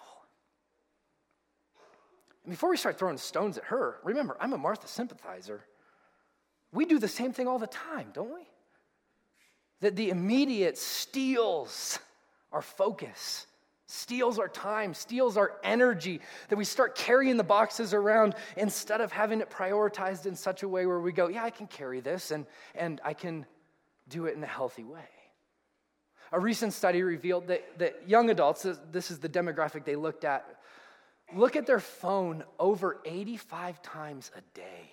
[2.43, 5.63] And before we start throwing stones at her, remember, I'm a Martha sympathizer.
[6.75, 8.47] We do the same thing all the time, don't we?
[9.79, 11.97] That the immediate steals
[12.51, 13.47] our focus
[13.87, 19.11] steals our time, steals our energy, that we start carrying the boxes around instead of
[19.11, 22.31] having it prioritized in such a way where we go, yeah, I can carry this
[22.31, 23.45] and, and I can
[24.09, 25.07] do it in a healthy way.
[26.31, 30.45] A recent study revealed that, that young adults, this is the demographic they looked at,
[31.35, 34.89] look at their phone over 85 times a day.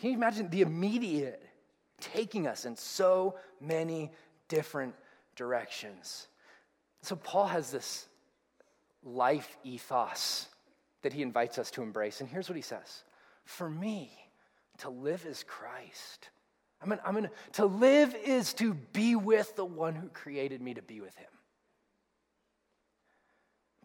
[0.00, 1.42] Can you imagine the immediate
[2.00, 4.10] taking us in so many
[4.48, 4.94] different
[5.36, 6.26] directions?
[7.02, 8.08] So, Paul has this
[9.04, 10.48] life ethos
[11.02, 12.20] that he invites us to embrace.
[12.20, 13.04] And here's what he says
[13.44, 14.10] For me,
[14.78, 16.30] to live is Christ.
[16.82, 20.72] I mean, I'm gonna, to live is to be with the one who created me
[20.74, 21.28] to be with him.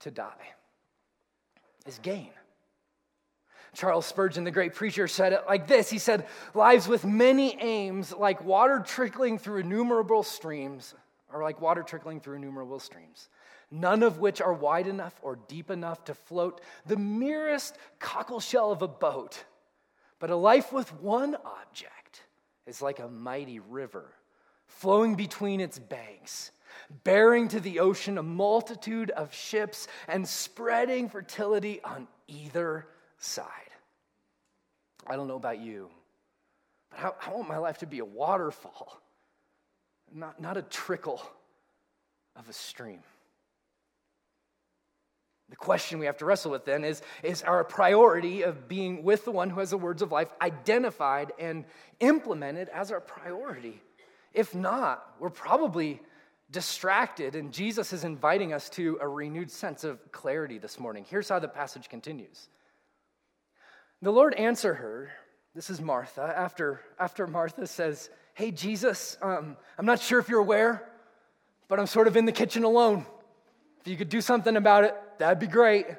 [0.01, 0.54] To die
[1.86, 2.32] is gain.
[3.76, 8.14] Charles Spurgeon, the great preacher, said it like this He said, Lives with many aims,
[8.14, 10.96] like water trickling through innumerable streams,
[11.30, 13.30] are like water trickling through innumerable streams,
[13.70, 18.72] none of which are wide enough or deep enough to float the merest cockle shell
[18.72, 19.44] of a boat.
[20.20, 22.24] But a life with one object
[22.66, 24.06] is like a mighty river
[24.68, 26.52] flowing between its banks,
[27.04, 33.64] bearing to the ocean a multitude of ships and spreading fertility on either side.
[35.08, 35.89] I don't know about you,
[36.89, 39.02] but I, I want my life to be a waterfall
[40.13, 41.22] not, not a trickle
[42.36, 43.00] of a stream.
[45.50, 49.26] The question we have to wrestle with then is Is our priority of being with
[49.26, 51.65] the one who has the words of life identified and
[52.00, 53.82] implemented as our priority?
[54.34, 56.02] If not, we're probably
[56.52, 61.06] distracted, and Jesus is inviting us to a renewed sense of clarity this morning.
[61.08, 62.50] Here's how the passage continues
[64.06, 65.10] The Lord answered her,
[65.56, 70.41] this is Martha, after, after Martha says, Hey, Jesus, um, I'm not sure if you're
[70.41, 70.88] aware,
[71.68, 73.08] but I'm sort of in the kitchen alone.
[73.82, 75.88] If you could do something about it, that'd be great.
[75.88, 75.96] I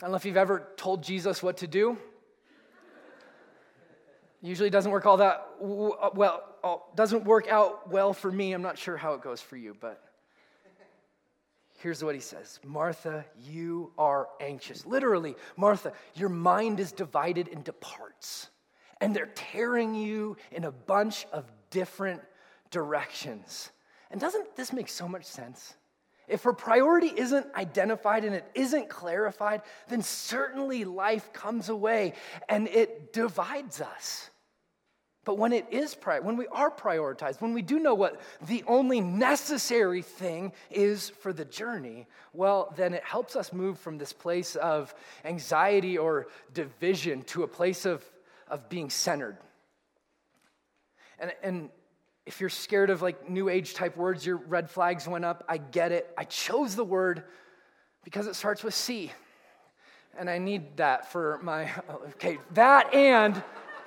[0.00, 1.98] don't know if you've ever told Jesus what to do.
[4.40, 8.52] Usually doesn't work all that uh, well, doesn't work out well for me.
[8.52, 10.00] I'm not sure how it goes for you, but
[11.82, 14.86] here's what he says Martha, you are anxious.
[14.86, 18.48] Literally, Martha, your mind is divided into parts
[19.00, 22.22] and they're tearing you in a bunch of different
[22.70, 23.70] directions.
[24.10, 25.74] And doesn't this make so much sense?
[26.28, 32.14] If her priority isn't identified and it isn't clarified, then certainly life comes away
[32.48, 34.30] and it divides us.
[35.24, 39.00] But when it is when we are prioritized, when we do know what the only
[39.00, 44.56] necessary thing is for the journey, well, then it helps us move from this place
[44.56, 44.92] of
[45.24, 48.04] anxiety or division to a place of
[48.52, 49.38] of being centered.
[51.18, 51.70] And, and
[52.26, 55.42] if you're scared of like new age type words, your red flags went up.
[55.48, 56.12] I get it.
[56.16, 57.24] I chose the word
[58.04, 59.10] because it starts with C.
[60.16, 61.70] And I need that for my,
[62.10, 63.42] okay, that and,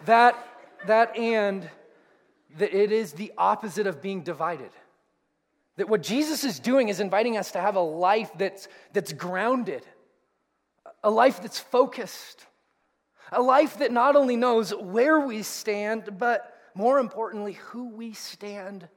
[0.06, 0.36] that,
[0.88, 1.70] that and,
[2.58, 4.72] that it is the opposite of being divided.
[5.78, 9.86] That what Jesus is doing is inviting us to have a life that's, that's grounded,
[11.04, 12.46] a life that's focused,
[13.32, 18.88] a life that not only knows where we stand, but more importantly, who we stand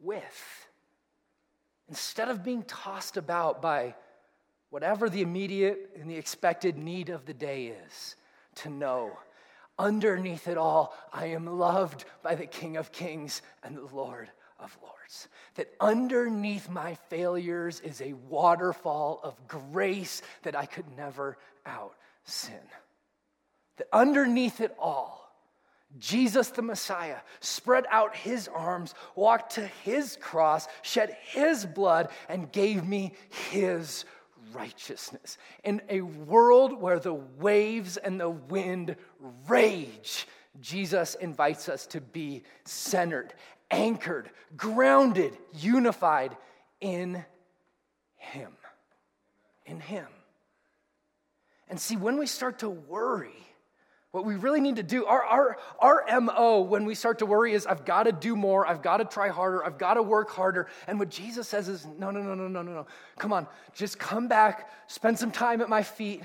[0.00, 0.68] with.
[1.88, 3.94] Instead of being tossed about by
[4.70, 8.16] whatever the immediate and the expected need of the day is,
[8.54, 9.12] to know
[9.78, 14.76] underneath it all, I am loved by the King of Kings and the Lord of
[14.82, 15.28] Lords.
[15.56, 22.60] That underneath my failures is a waterfall of grace that I could never out sin
[23.82, 25.20] that underneath it all,
[25.98, 32.50] Jesus the Messiah spread out his arms, walked to his cross, shed his blood, and
[32.52, 33.12] gave me
[33.50, 34.04] his
[34.52, 35.38] righteousness.
[35.64, 38.96] In a world where the waves and the wind
[39.48, 40.26] rage,
[40.60, 43.34] Jesus invites us to be centered,
[43.70, 46.36] anchored, grounded, unified
[46.80, 47.24] in
[48.16, 48.52] him.
[49.66, 50.06] In him.
[51.68, 53.32] And see, when we start to worry,
[54.12, 57.54] what we really need to do, our, our, our MO when we start to worry
[57.54, 60.30] is I've got to do more, I've got to try harder, I've got to work
[60.30, 60.68] harder.
[60.86, 62.86] And what Jesus says is no, no, no, no, no, no, no.
[63.18, 66.22] Come on, just come back, spend some time at my feet,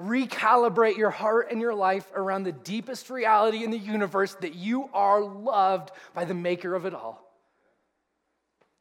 [0.00, 4.90] recalibrate your heart and your life around the deepest reality in the universe that you
[4.92, 7.32] are loved by the maker of it all.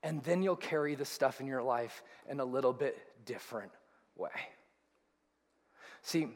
[0.02, 3.72] And then you'll carry the stuff in your life in a little bit different
[4.18, 4.32] way.
[6.02, 6.30] See,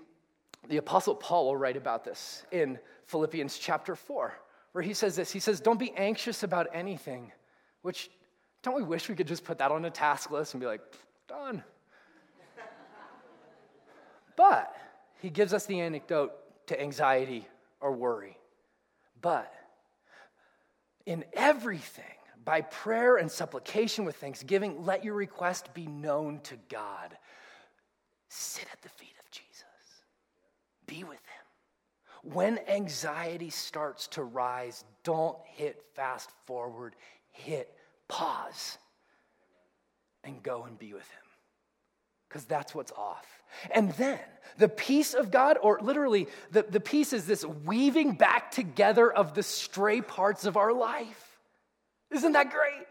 [0.68, 4.34] the Apostle Paul will write about this in Philippians chapter 4,
[4.72, 7.32] where he says this He says, Don't be anxious about anything,
[7.82, 8.10] which
[8.64, 10.82] Don't we wish we could just put that on a task list and be like,
[11.28, 11.64] done?
[14.36, 14.76] but
[15.22, 16.34] he gives us the antidote
[16.68, 17.48] to anxiety
[17.80, 18.38] or worry.
[19.22, 19.54] But
[21.06, 22.04] in everything,
[22.44, 27.18] by prayer and supplication with thanksgiving, let your request be known to God.
[28.30, 29.15] Sit at the feet
[30.88, 32.34] be with Him.
[32.34, 36.96] When anxiety starts to rise, don't hit fast forward,
[37.32, 37.72] hit
[38.08, 38.78] pause
[40.24, 41.20] and go and be with Him.
[42.28, 43.26] Because that's what's off.
[43.72, 44.20] And then
[44.58, 49.34] the peace of God, or literally, the, the peace is this weaving back together of
[49.34, 51.38] the stray parts of our life.
[52.12, 52.88] Isn't that great?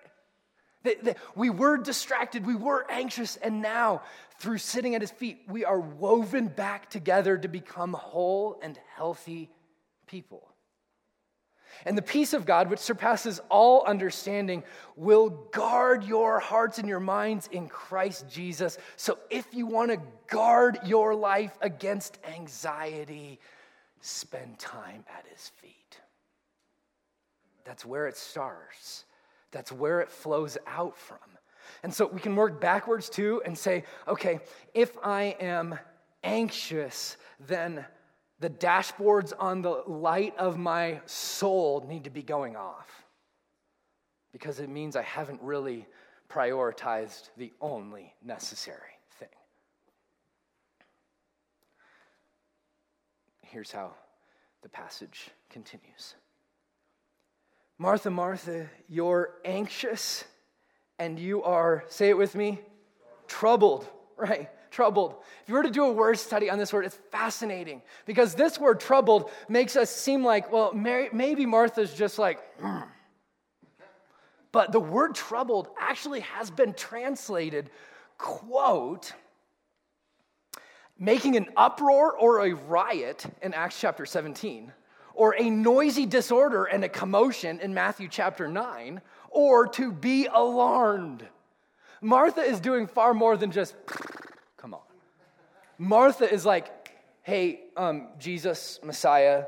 [0.85, 4.03] That, that we were distracted, we were anxious, and now
[4.39, 9.51] through sitting at his feet, we are woven back together to become whole and healthy
[10.07, 10.49] people.
[11.85, 14.63] And the peace of God, which surpasses all understanding,
[14.97, 18.79] will guard your hearts and your minds in Christ Jesus.
[18.97, 23.41] So if you want to guard your life against anxiety,
[24.01, 26.01] spend time at his feet.
[27.65, 29.05] That's where it starts,
[29.55, 31.19] that's where it flows out from.
[31.85, 34.41] And so we can work backwards too and say, okay,
[34.75, 35.79] if I am
[36.25, 37.85] anxious, then
[38.41, 43.05] the dashboards on the light of my soul need to be going off
[44.33, 45.87] because it means I haven't really
[46.29, 49.29] prioritized the only necessary thing.
[53.43, 53.93] Here's how
[54.63, 56.17] the passage continues
[57.79, 60.25] Martha, Martha, you're anxious
[60.99, 62.61] and you are, say it with me,
[63.27, 64.49] troubled, right?
[64.75, 65.15] troubled.
[65.43, 68.59] If you were to do a word study on this word, it's fascinating because this
[68.59, 72.85] word troubled makes us seem like, well, Mary, maybe Martha's just like, mm.
[74.51, 77.71] but the word troubled actually has been translated,
[78.19, 79.13] quote,
[80.99, 84.73] making an uproar or a riot in Acts chapter 17,
[85.15, 89.01] or a noisy disorder and a commotion in Matthew chapter 9,
[89.31, 91.27] or to be alarmed.
[92.01, 93.75] Martha is doing far more than just
[94.57, 94.81] come on.
[95.79, 96.71] Martha is like,
[97.23, 99.45] hey, um, Jesus, Messiah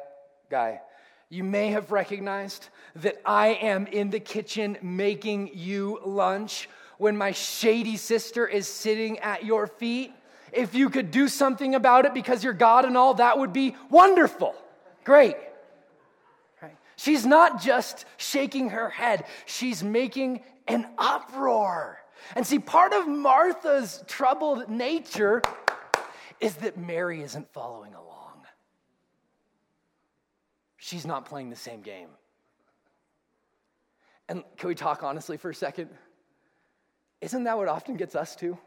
[0.51, 0.81] guy,
[1.29, 7.33] you may have recognized that I am in the kitchen making you lunch when my
[7.33, 10.13] shady sister is sitting at your feet.
[10.53, 13.77] If you could do something about it because you're God and all, that would be
[13.91, 14.55] wonderful.
[15.05, 15.37] Great.
[16.97, 21.99] She's not just shaking her head, she's making an uproar.
[22.35, 25.43] And see, part of Martha's troubled nature
[26.41, 28.43] is that Mary isn't following along.
[30.77, 32.09] She's not playing the same game.
[34.29, 35.91] And can we talk honestly for a second?
[37.21, 38.59] Isn't that what often gets us to?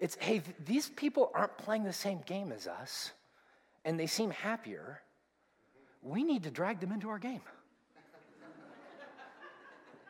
[0.00, 3.12] It's, hey, these people aren't playing the same game as us,
[3.84, 5.00] and they seem happier.
[6.04, 7.40] We need to drag them into our game.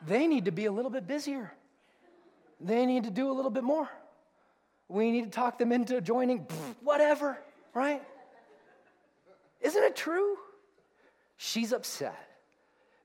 [0.06, 1.50] they need to be a little bit busier.
[2.60, 3.88] They need to do a little bit more
[4.88, 6.46] we need to talk them into joining,
[6.82, 7.38] whatever,
[7.72, 8.02] right?
[9.60, 10.36] Isn't it true?
[11.36, 12.28] She's upset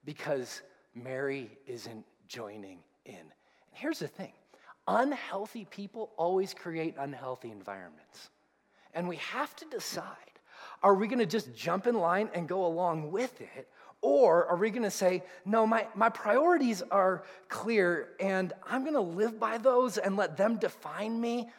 [0.06, 0.62] because
[0.94, 3.16] Mary isn't joining in.
[3.16, 3.32] And
[3.72, 4.34] here's the thing
[4.88, 8.30] unhealthy people always create unhealthy environments.
[8.94, 10.16] And we have to decide
[10.82, 13.68] are we going to just jump in line and go along with it?
[14.02, 18.94] Or are we going to say, no, my, my priorities are clear and I'm going
[18.94, 21.50] to live by those and let them define me?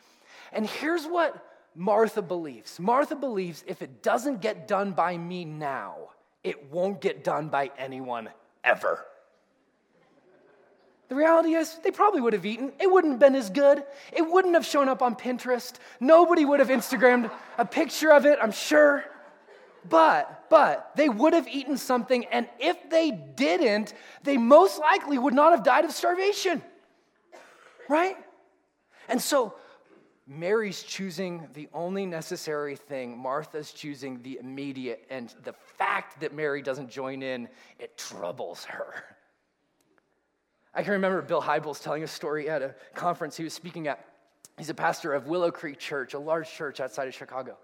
[0.52, 6.10] And here's what Martha believes Martha believes if it doesn't get done by me now,
[6.42, 8.30] it won't get done by anyone
[8.64, 9.04] ever.
[11.10, 12.72] The reality is, they probably would have eaten.
[12.78, 13.82] It wouldn't have been as good.
[14.12, 15.74] It wouldn't have shown up on Pinterest.
[15.98, 19.04] Nobody would have Instagrammed a picture of it, I'm sure.
[19.88, 25.34] But, but, they would have eaten something, and if they didn't, they most likely would
[25.34, 26.62] not have died of starvation.
[27.88, 28.16] Right?
[29.08, 29.54] And so,
[30.26, 36.62] Mary's choosing the only necessary thing, Martha's choosing the immediate, and the fact that Mary
[36.62, 39.04] doesn't join in, it troubles her.
[40.72, 44.04] I can remember Bill Hybels telling a story at a conference he was speaking at.
[44.56, 47.56] He's a pastor of Willow Creek Church, a large church outside of Chicago.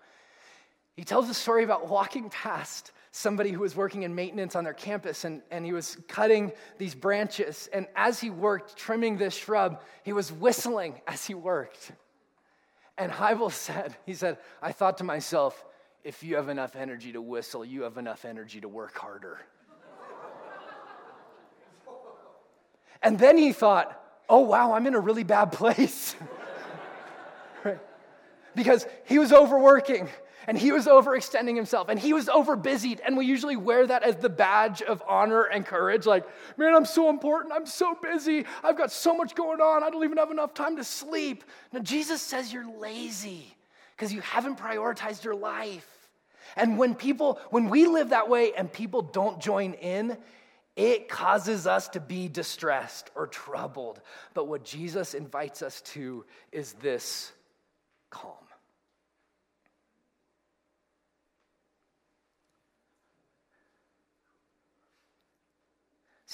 [0.97, 4.75] He tells a story about walking past somebody who was working in maintenance on their
[4.75, 7.69] campus and, and he was cutting these branches.
[7.73, 11.93] And as he worked, trimming this shrub, he was whistling as he worked.
[12.99, 15.65] And Hybel said, he said, I thought to myself,
[16.03, 19.41] if you have enough energy to whistle, you have enough energy to work harder.
[23.03, 26.17] And then he thought, oh, wow, I'm in a really bad place.
[27.65, 27.79] right?
[28.55, 30.09] Because he was overworking
[30.47, 33.01] and he was overextending himself and he was overbusied.
[33.05, 36.07] And we usually wear that as the badge of honor and courage.
[36.07, 36.27] Like,
[36.57, 37.53] man, I'm so important.
[37.53, 38.45] I'm so busy.
[38.63, 39.83] I've got so much going on.
[39.83, 41.45] I don't even have enough time to sleep.
[41.73, 43.57] Now, Jesus says you're lazy
[43.97, 45.89] because you haven't prioritized your life.
[46.55, 50.17] And when people, when we live that way and people don't join in,
[50.77, 54.01] it causes us to be distressed or troubled.
[54.35, 57.33] But what Jesus invites us to is this
[58.11, 58.46] calm.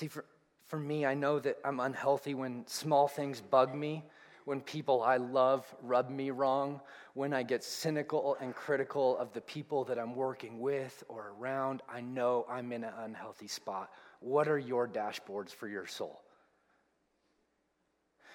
[0.03, 0.25] See, for,
[0.67, 4.03] for me, I know that I'm unhealthy when small things bug me,
[4.47, 6.81] when people I love rub me wrong,
[7.15, 11.83] when I get cynical and critical of the people that I'm working with or around.
[11.89, 13.93] I know I'm in an unhealthy spot.
[14.19, 16.21] What are your dashboards for your soul?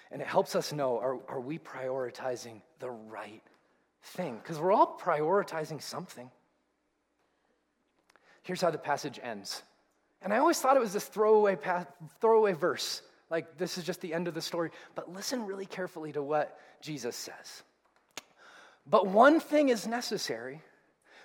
[0.09, 3.43] And it helps us know are, are we prioritizing the right
[4.03, 4.39] thing?
[4.41, 6.31] Because we're all prioritizing something.
[8.43, 9.63] Here's how the passage ends.
[10.21, 11.87] And I always thought it was this throwaway, path,
[12.19, 14.71] throwaway verse, like this is just the end of the story.
[14.95, 17.63] But listen really carefully to what Jesus says.
[18.85, 20.61] But one thing is necessary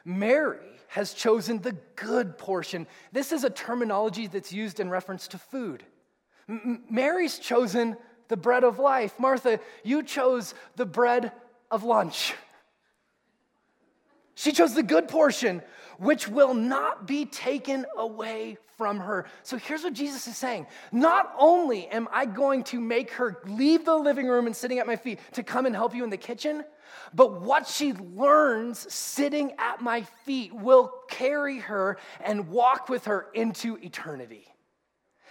[0.04, 2.86] Mary has chosen the good portion.
[3.12, 5.84] This is a terminology that's used in reference to food.
[6.48, 7.96] M- Mary's chosen
[8.28, 9.18] the bread of life.
[9.18, 11.32] Martha, you chose the bread
[11.70, 12.34] of lunch.
[14.34, 15.62] She chose the good portion,
[16.02, 19.24] which will not be taken away from her.
[19.44, 23.84] So here's what Jesus is saying Not only am I going to make her leave
[23.84, 26.16] the living room and sitting at my feet to come and help you in the
[26.16, 26.64] kitchen,
[27.14, 33.28] but what she learns sitting at my feet will carry her and walk with her
[33.32, 34.51] into eternity.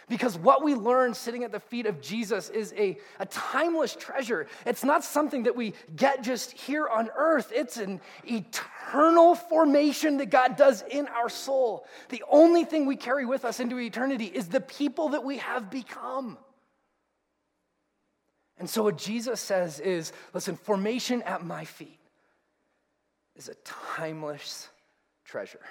[0.10, 4.48] Because what we learn sitting at the feet of Jesus is a, a timeless treasure.
[4.66, 10.30] It's not something that we get just here on earth, it's an eternal formation that
[10.30, 11.86] God does in our soul.
[12.10, 15.70] The only thing we carry with us into eternity is the people that we have
[15.70, 16.38] become.
[18.58, 22.00] And so, what Jesus says is listen, formation at my feet
[23.36, 24.70] is a timeless
[25.26, 25.62] treasure.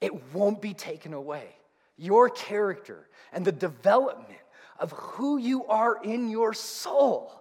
[0.00, 1.56] It won't be taken away.
[1.98, 4.38] Your character and the development
[4.78, 7.32] of who you are in your soul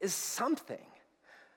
[0.00, 0.86] is something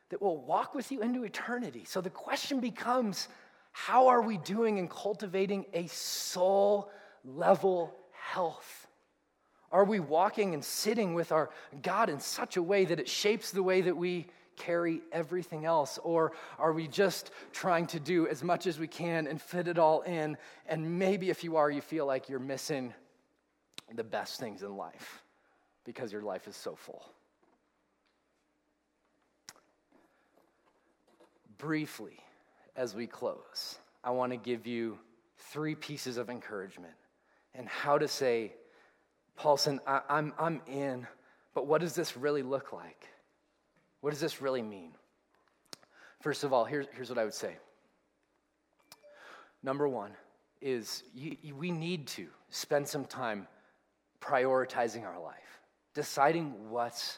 [0.09, 1.85] that will walk with you into eternity.
[1.85, 3.29] So the question becomes
[3.71, 6.91] how are we doing in cultivating a soul
[7.25, 8.87] level health?
[9.71, 11.49] Are we walking and sitting with our
[11.81, 15.99] God in such a way that it shapes the way that we carry everything else?
[16.03, 19.77] Or are we just trying to do as much as we can and fit it
[19.77, 20.37] all in?
[20.67, 22.93] And maybe if you are, you feel like you're missing
[23.93, 25.23] the best things in life
[25.85, 27.03] because your life is so full.
[31.57, 32.17] Briefly,
[32.75, 34.97] as we close, I want to give you
[35.37, 36.93] three pieces of encouragement
[37.55, 38.53] and how to say,
[39.35, 41.07] Paulson, I, I'm, I'm in,
[41.53, 43.07] but what does this really look like?
[44.03, 44.91] What does this really mean?
[46.19, 47.55] First of all, here's, here's what I would say.
[49.63, 50.11] Number one
[50.61, 53.47] is you, you, we need to spend some time
[54.19, 55.61] prioritizing our life,
[55.93, 57.17] deciding what's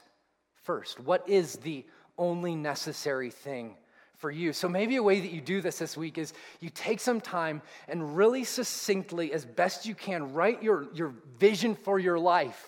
[0.62, 1.00] first.
[1.00, 1.84] What is the
[2.20, 3.78] only necessary thing
[4.18, 4.54] for you.
[4.54, 7.64] So maybe a way that you do this this week is you take some time
[7.88, 12.68] and really succinctly, as best you can, write your, your vision for your life.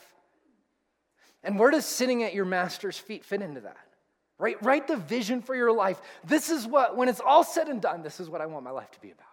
[1.43, 3.86] And where does sitting at your master's feet fit into that?
[4.39, 4.61] Right?
[4.63, 5.99] Write the vision for your life.
[6.23, 8.71] This is what, when it's all said and done, this is what I want my
[8.71, 9.23] life to be about.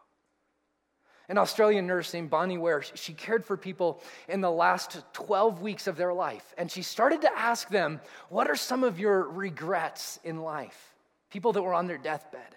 [1.28, 5.86] An Australian nurse named Bonnie Ware, she cared for people in the last 12 weeks
[5.86, 6.54] of their life.
[6.58, 10.94] And she started to ask them, What are some of your regrets in life?
[11.34, 12.54] people that were on their deathbed.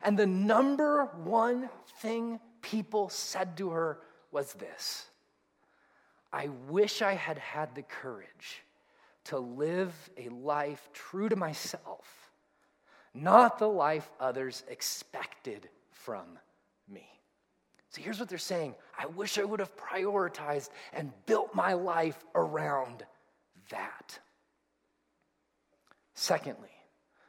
[0.00, 1.68] And the number one
[2.00, 3.98] thing people said to her
[4.32, 5.06] was this
[6.32, 8.62] I wish I had had the courage
[9.28, 12.30] to live a life true to myself,
[13.14, 16.38] not the life others expected from
[16.88, 17.06] me.
[17.90, 22.22] So here's what they're saying I wish I would have prioritized and built my life
[22.34, 23.04] around
[23.70, 24.18] that.
[26.14, 26.70] Secondly,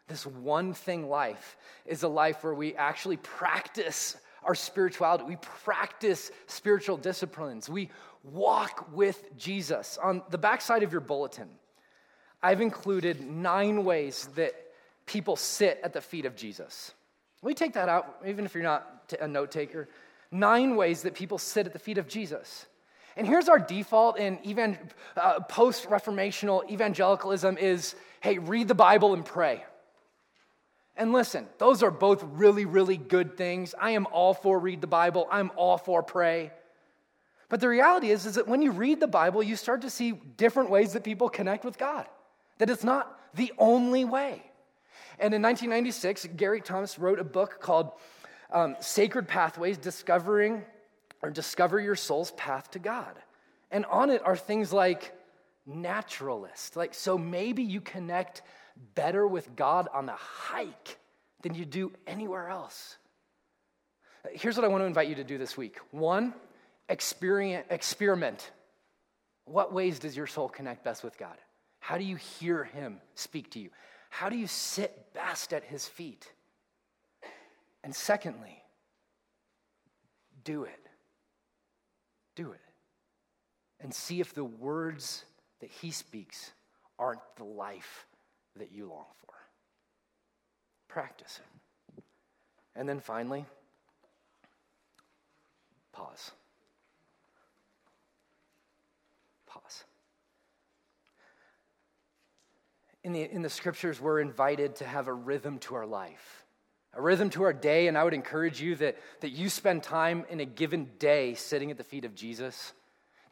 [0.08, 5.26] this one thing life is a life where we actually practice our spirituality.
[5.26, 7.70] We practice spiritual disciplines.
[7.70, 7.90] We
[8.24, 10.00] walk with Jesus.
[10.02, 11.50] On the backside of your bulletin,
[12.42, 14.54] I've included nine ways that
[15.06, 16.94] people sit at the feet of Jesus.
[17.42, 19.90] Let me take that out, even if you're not a note taker.
[20.32, 22.66] Nine ways that people sit at the feet of Jesus.
[23.18, 24.78] And here's our default in even,
[25.18, 29.64] uh, post reformational evangelicalism is hey, read the Bible and pray.
[30.98, 33.74] And listen, those are both really, really good things.
[33.80, 36.52] I am all for read the Bible, I'm all for pray.
[37.48, 40.12] But the reality is, is that when you read the Bible, you start to see
[40.12, 42.06] different ways that people connect with God,
[42.60, 44.44] that it's not the only way.
[45.20, 47.92] And in 1996, Gary Thomas wrote a book called
[48.52, 50.64] um, Sacred Pathways Discovering
[51.22, 53.16] or Discover Your Soul's Path to God.
[53.72, 55.14] And on it are things like
[55.66, 56.76] naturalist.
[56.76, 58.42] Like, so maybe you connect
[58.96, 60.98] better with God on a hike
[61.42, 62.98] than you do anywhere else.
[64.32, 65.78] Here's what I want to invite you to do this week.
[65.92, 66.34] One,
[66.90, 68.52] experiment.
[69.46, 71.38] What ways does your soul connect best with God?
[71.80, 73.70] How do you hear Him speak to you?
[74.10, 76.32] How do you sit best at His feet?
[77.84, 78.62] And secondly,
[80.44, 80.80] do it.
[82.36, 82.62] Do it.
[83.80, 85.24] And see if the words
[85.62, 86.52] that He speaks
[86.98, 88.06] aren't the life
[88.58, 89.34] that you long for.
[90.88, 92.04] Practice it.
[92.76, 93.46] And then finally,
[95.92, 96.32] pause.
[103.10, 106.46] In the, in the scriptures, we're invited to have a rhythm to our life,
[106.94, 107.88] a rhythm to our day.
[107.88, 111.72] And I would encourage you that, that you spend time in a given day sitting
[111.72, 112.72] at the feet of Jesus,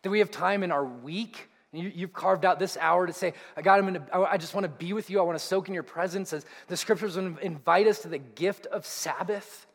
[0.01, 3.34] that we have time in our week you, have carved out this hour to say,
[3.61, 5.19] God, I'm gonna, I just want to be with you.
[5.19, 6.34] I want to soak in your presence.
[6.34, 9.67] As the scriptures invite us to the gift of Sabbath,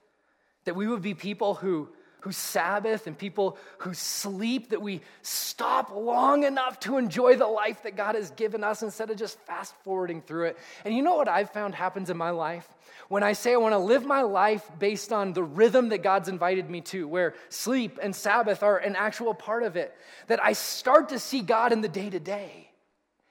[0.64, 1.88] that we would be people who,
[2.22, 7.82] who Sabbath and people who sleep, that we stop long enough to enjoy the life
[7.82, 10.58] that God has given us instead of just fast forwarding through it.
[10.84, 12.68] And you know what I've found happens in my life?
[13.12, 16.30] when I say I want to live my life based on the rhythm that God's
[16.30, 19.94] invited me to, where sleep and Sabbath are an actual part of it,
[20.28, 22.71] that I start to see God in the day to day.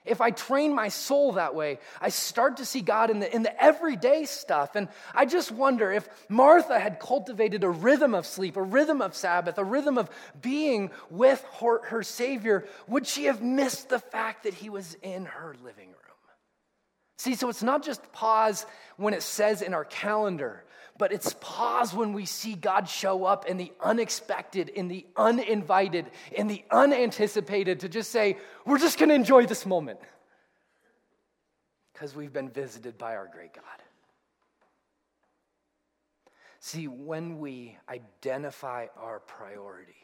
[0.03, 3.43] If I train my soul that way, I start to see God in the, in
[3.43, 4.75] the everyday stuff.
[4.75, 9.15] And I just wonder if Martha had cultivated a rhythm of sleep, a rhythm of
[9.15, 10.09] Sabbath, a rhythm of
[10.41, 15.25] being with her, her Savior, would she have missed the fact that He was in
[15.25, 15.97] her living room?
[17.19, 18.65] See, so it's not just pause
[18.97, 20.63] when it says in our calendar,
[20.97, 26.11] but it's pause when we see God show up in the unexpected, in the uninvited,
[26.31, 29.99] in the unanticipated to just say, we're just going to enjoy this moment
[31.93, 33.63] because we've been visited by our great God.
[36.59, 39.95] See, when we identify our priority,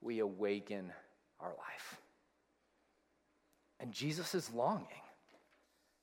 [0.00, 0.92] we awaken
[1.40, 2.00] our life.
[3.80, 4.86] And Jesus longing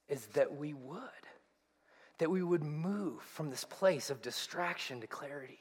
[0.08, 1.02] is that we would.
[2.18, 5.60] That we would move from this place of distraction to clarity.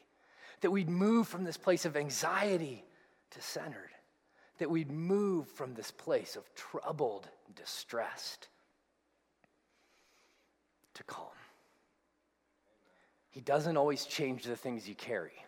[0.60, 2.84] That we'd move from this place of anxiety
[3.30, 3.90] to centered.
[4.58, 8.48] That we'd move from this place of troubled, distressed
[10.94, 11.26] to calm.
[13.30, 15.44] He doesn't always change the things you carry,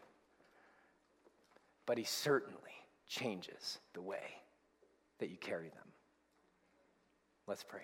[1.86, 2.60] but He certainly
[3.06, 4.42] changes the way
[5.18, 5.92] that you carry them.
[7.46, 7.82] Let's pray.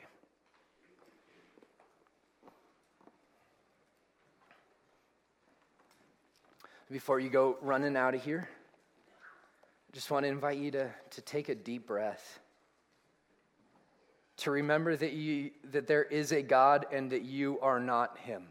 [6.93, 8.49] Before you go running out of here,
[9.89, 12.39] I just want to invite you to, to take a deep breath.
[14.39, 18.45] To remember that, you, that there is a God and that you are not Him.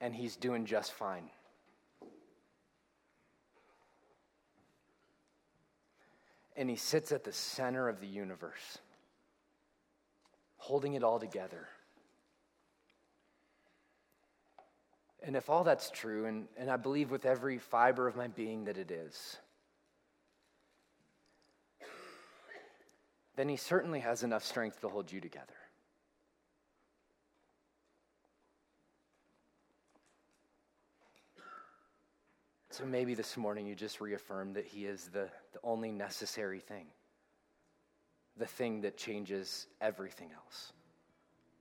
[0.00, 1.28] And He's doing just fine.
[6.56, 8.78] And He sits at the center of the universe,
[10.56, 11.68] holding it all together.
[15.24, 18.64] And if all that's true, and, and I believe with every fiber of my being
[18.64, 19.36] that it is,
[23.36, 25.54] then he certainly has enough strength to hold you together.
[32.70, 36.86] So maybe this morning you just reaffirm that he is the, the only necessary thing,
[38.38, 40.72] the thing that changes everything else,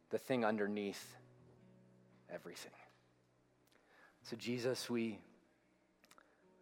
[0.09, 1.15] the thing underneath
[2.33, 2.71] everything.
[4.23, 5.19] So, Jesus, we,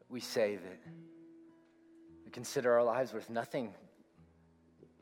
[0.09, 0.79] we say that
[2.25, 3.73] we consider our lives worth nothing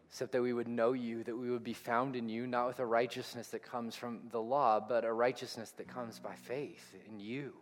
[0.09, 2.79] except that we would know you, that we would be found in you, not with
[2.79, 7.19] a righteousness that comes from the law, but a righteousness that comes by faith in
[7.19, 7.53] you.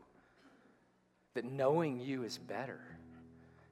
[1.33, 2.79] That knowing you is better.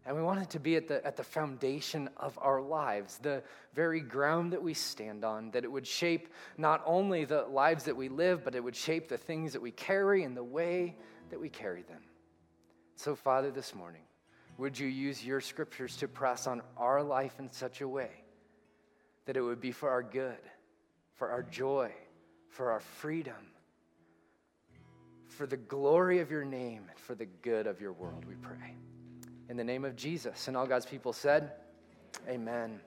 [0.05, 3.41] And we want it to be at the, at the foundation of our lives, the
[3.73, 7.95] very ground that we stand on, that it would shape not only the lives that
[7.95, 10.97] we live, but it would shape the things that we carry and the way
[11.33, 12.03] that we carry them.
[12.95, 14.03] So, Father, this morning,
[14.59, 18.11] would you use your scriptures to press on our life in such a way
[19.25, 20.37] that it would be for our good,
[21.15, 21.91] for our joy,
[22.49, 23.33] for our freedom,
[25.25, 28.75] for the glory of your name, and for the good of your world, we pray.
[29.49, 30.47] In the name of Jesus.
[30.47, 31.53] And all God's people said,
[32.29, 32.79] Amen.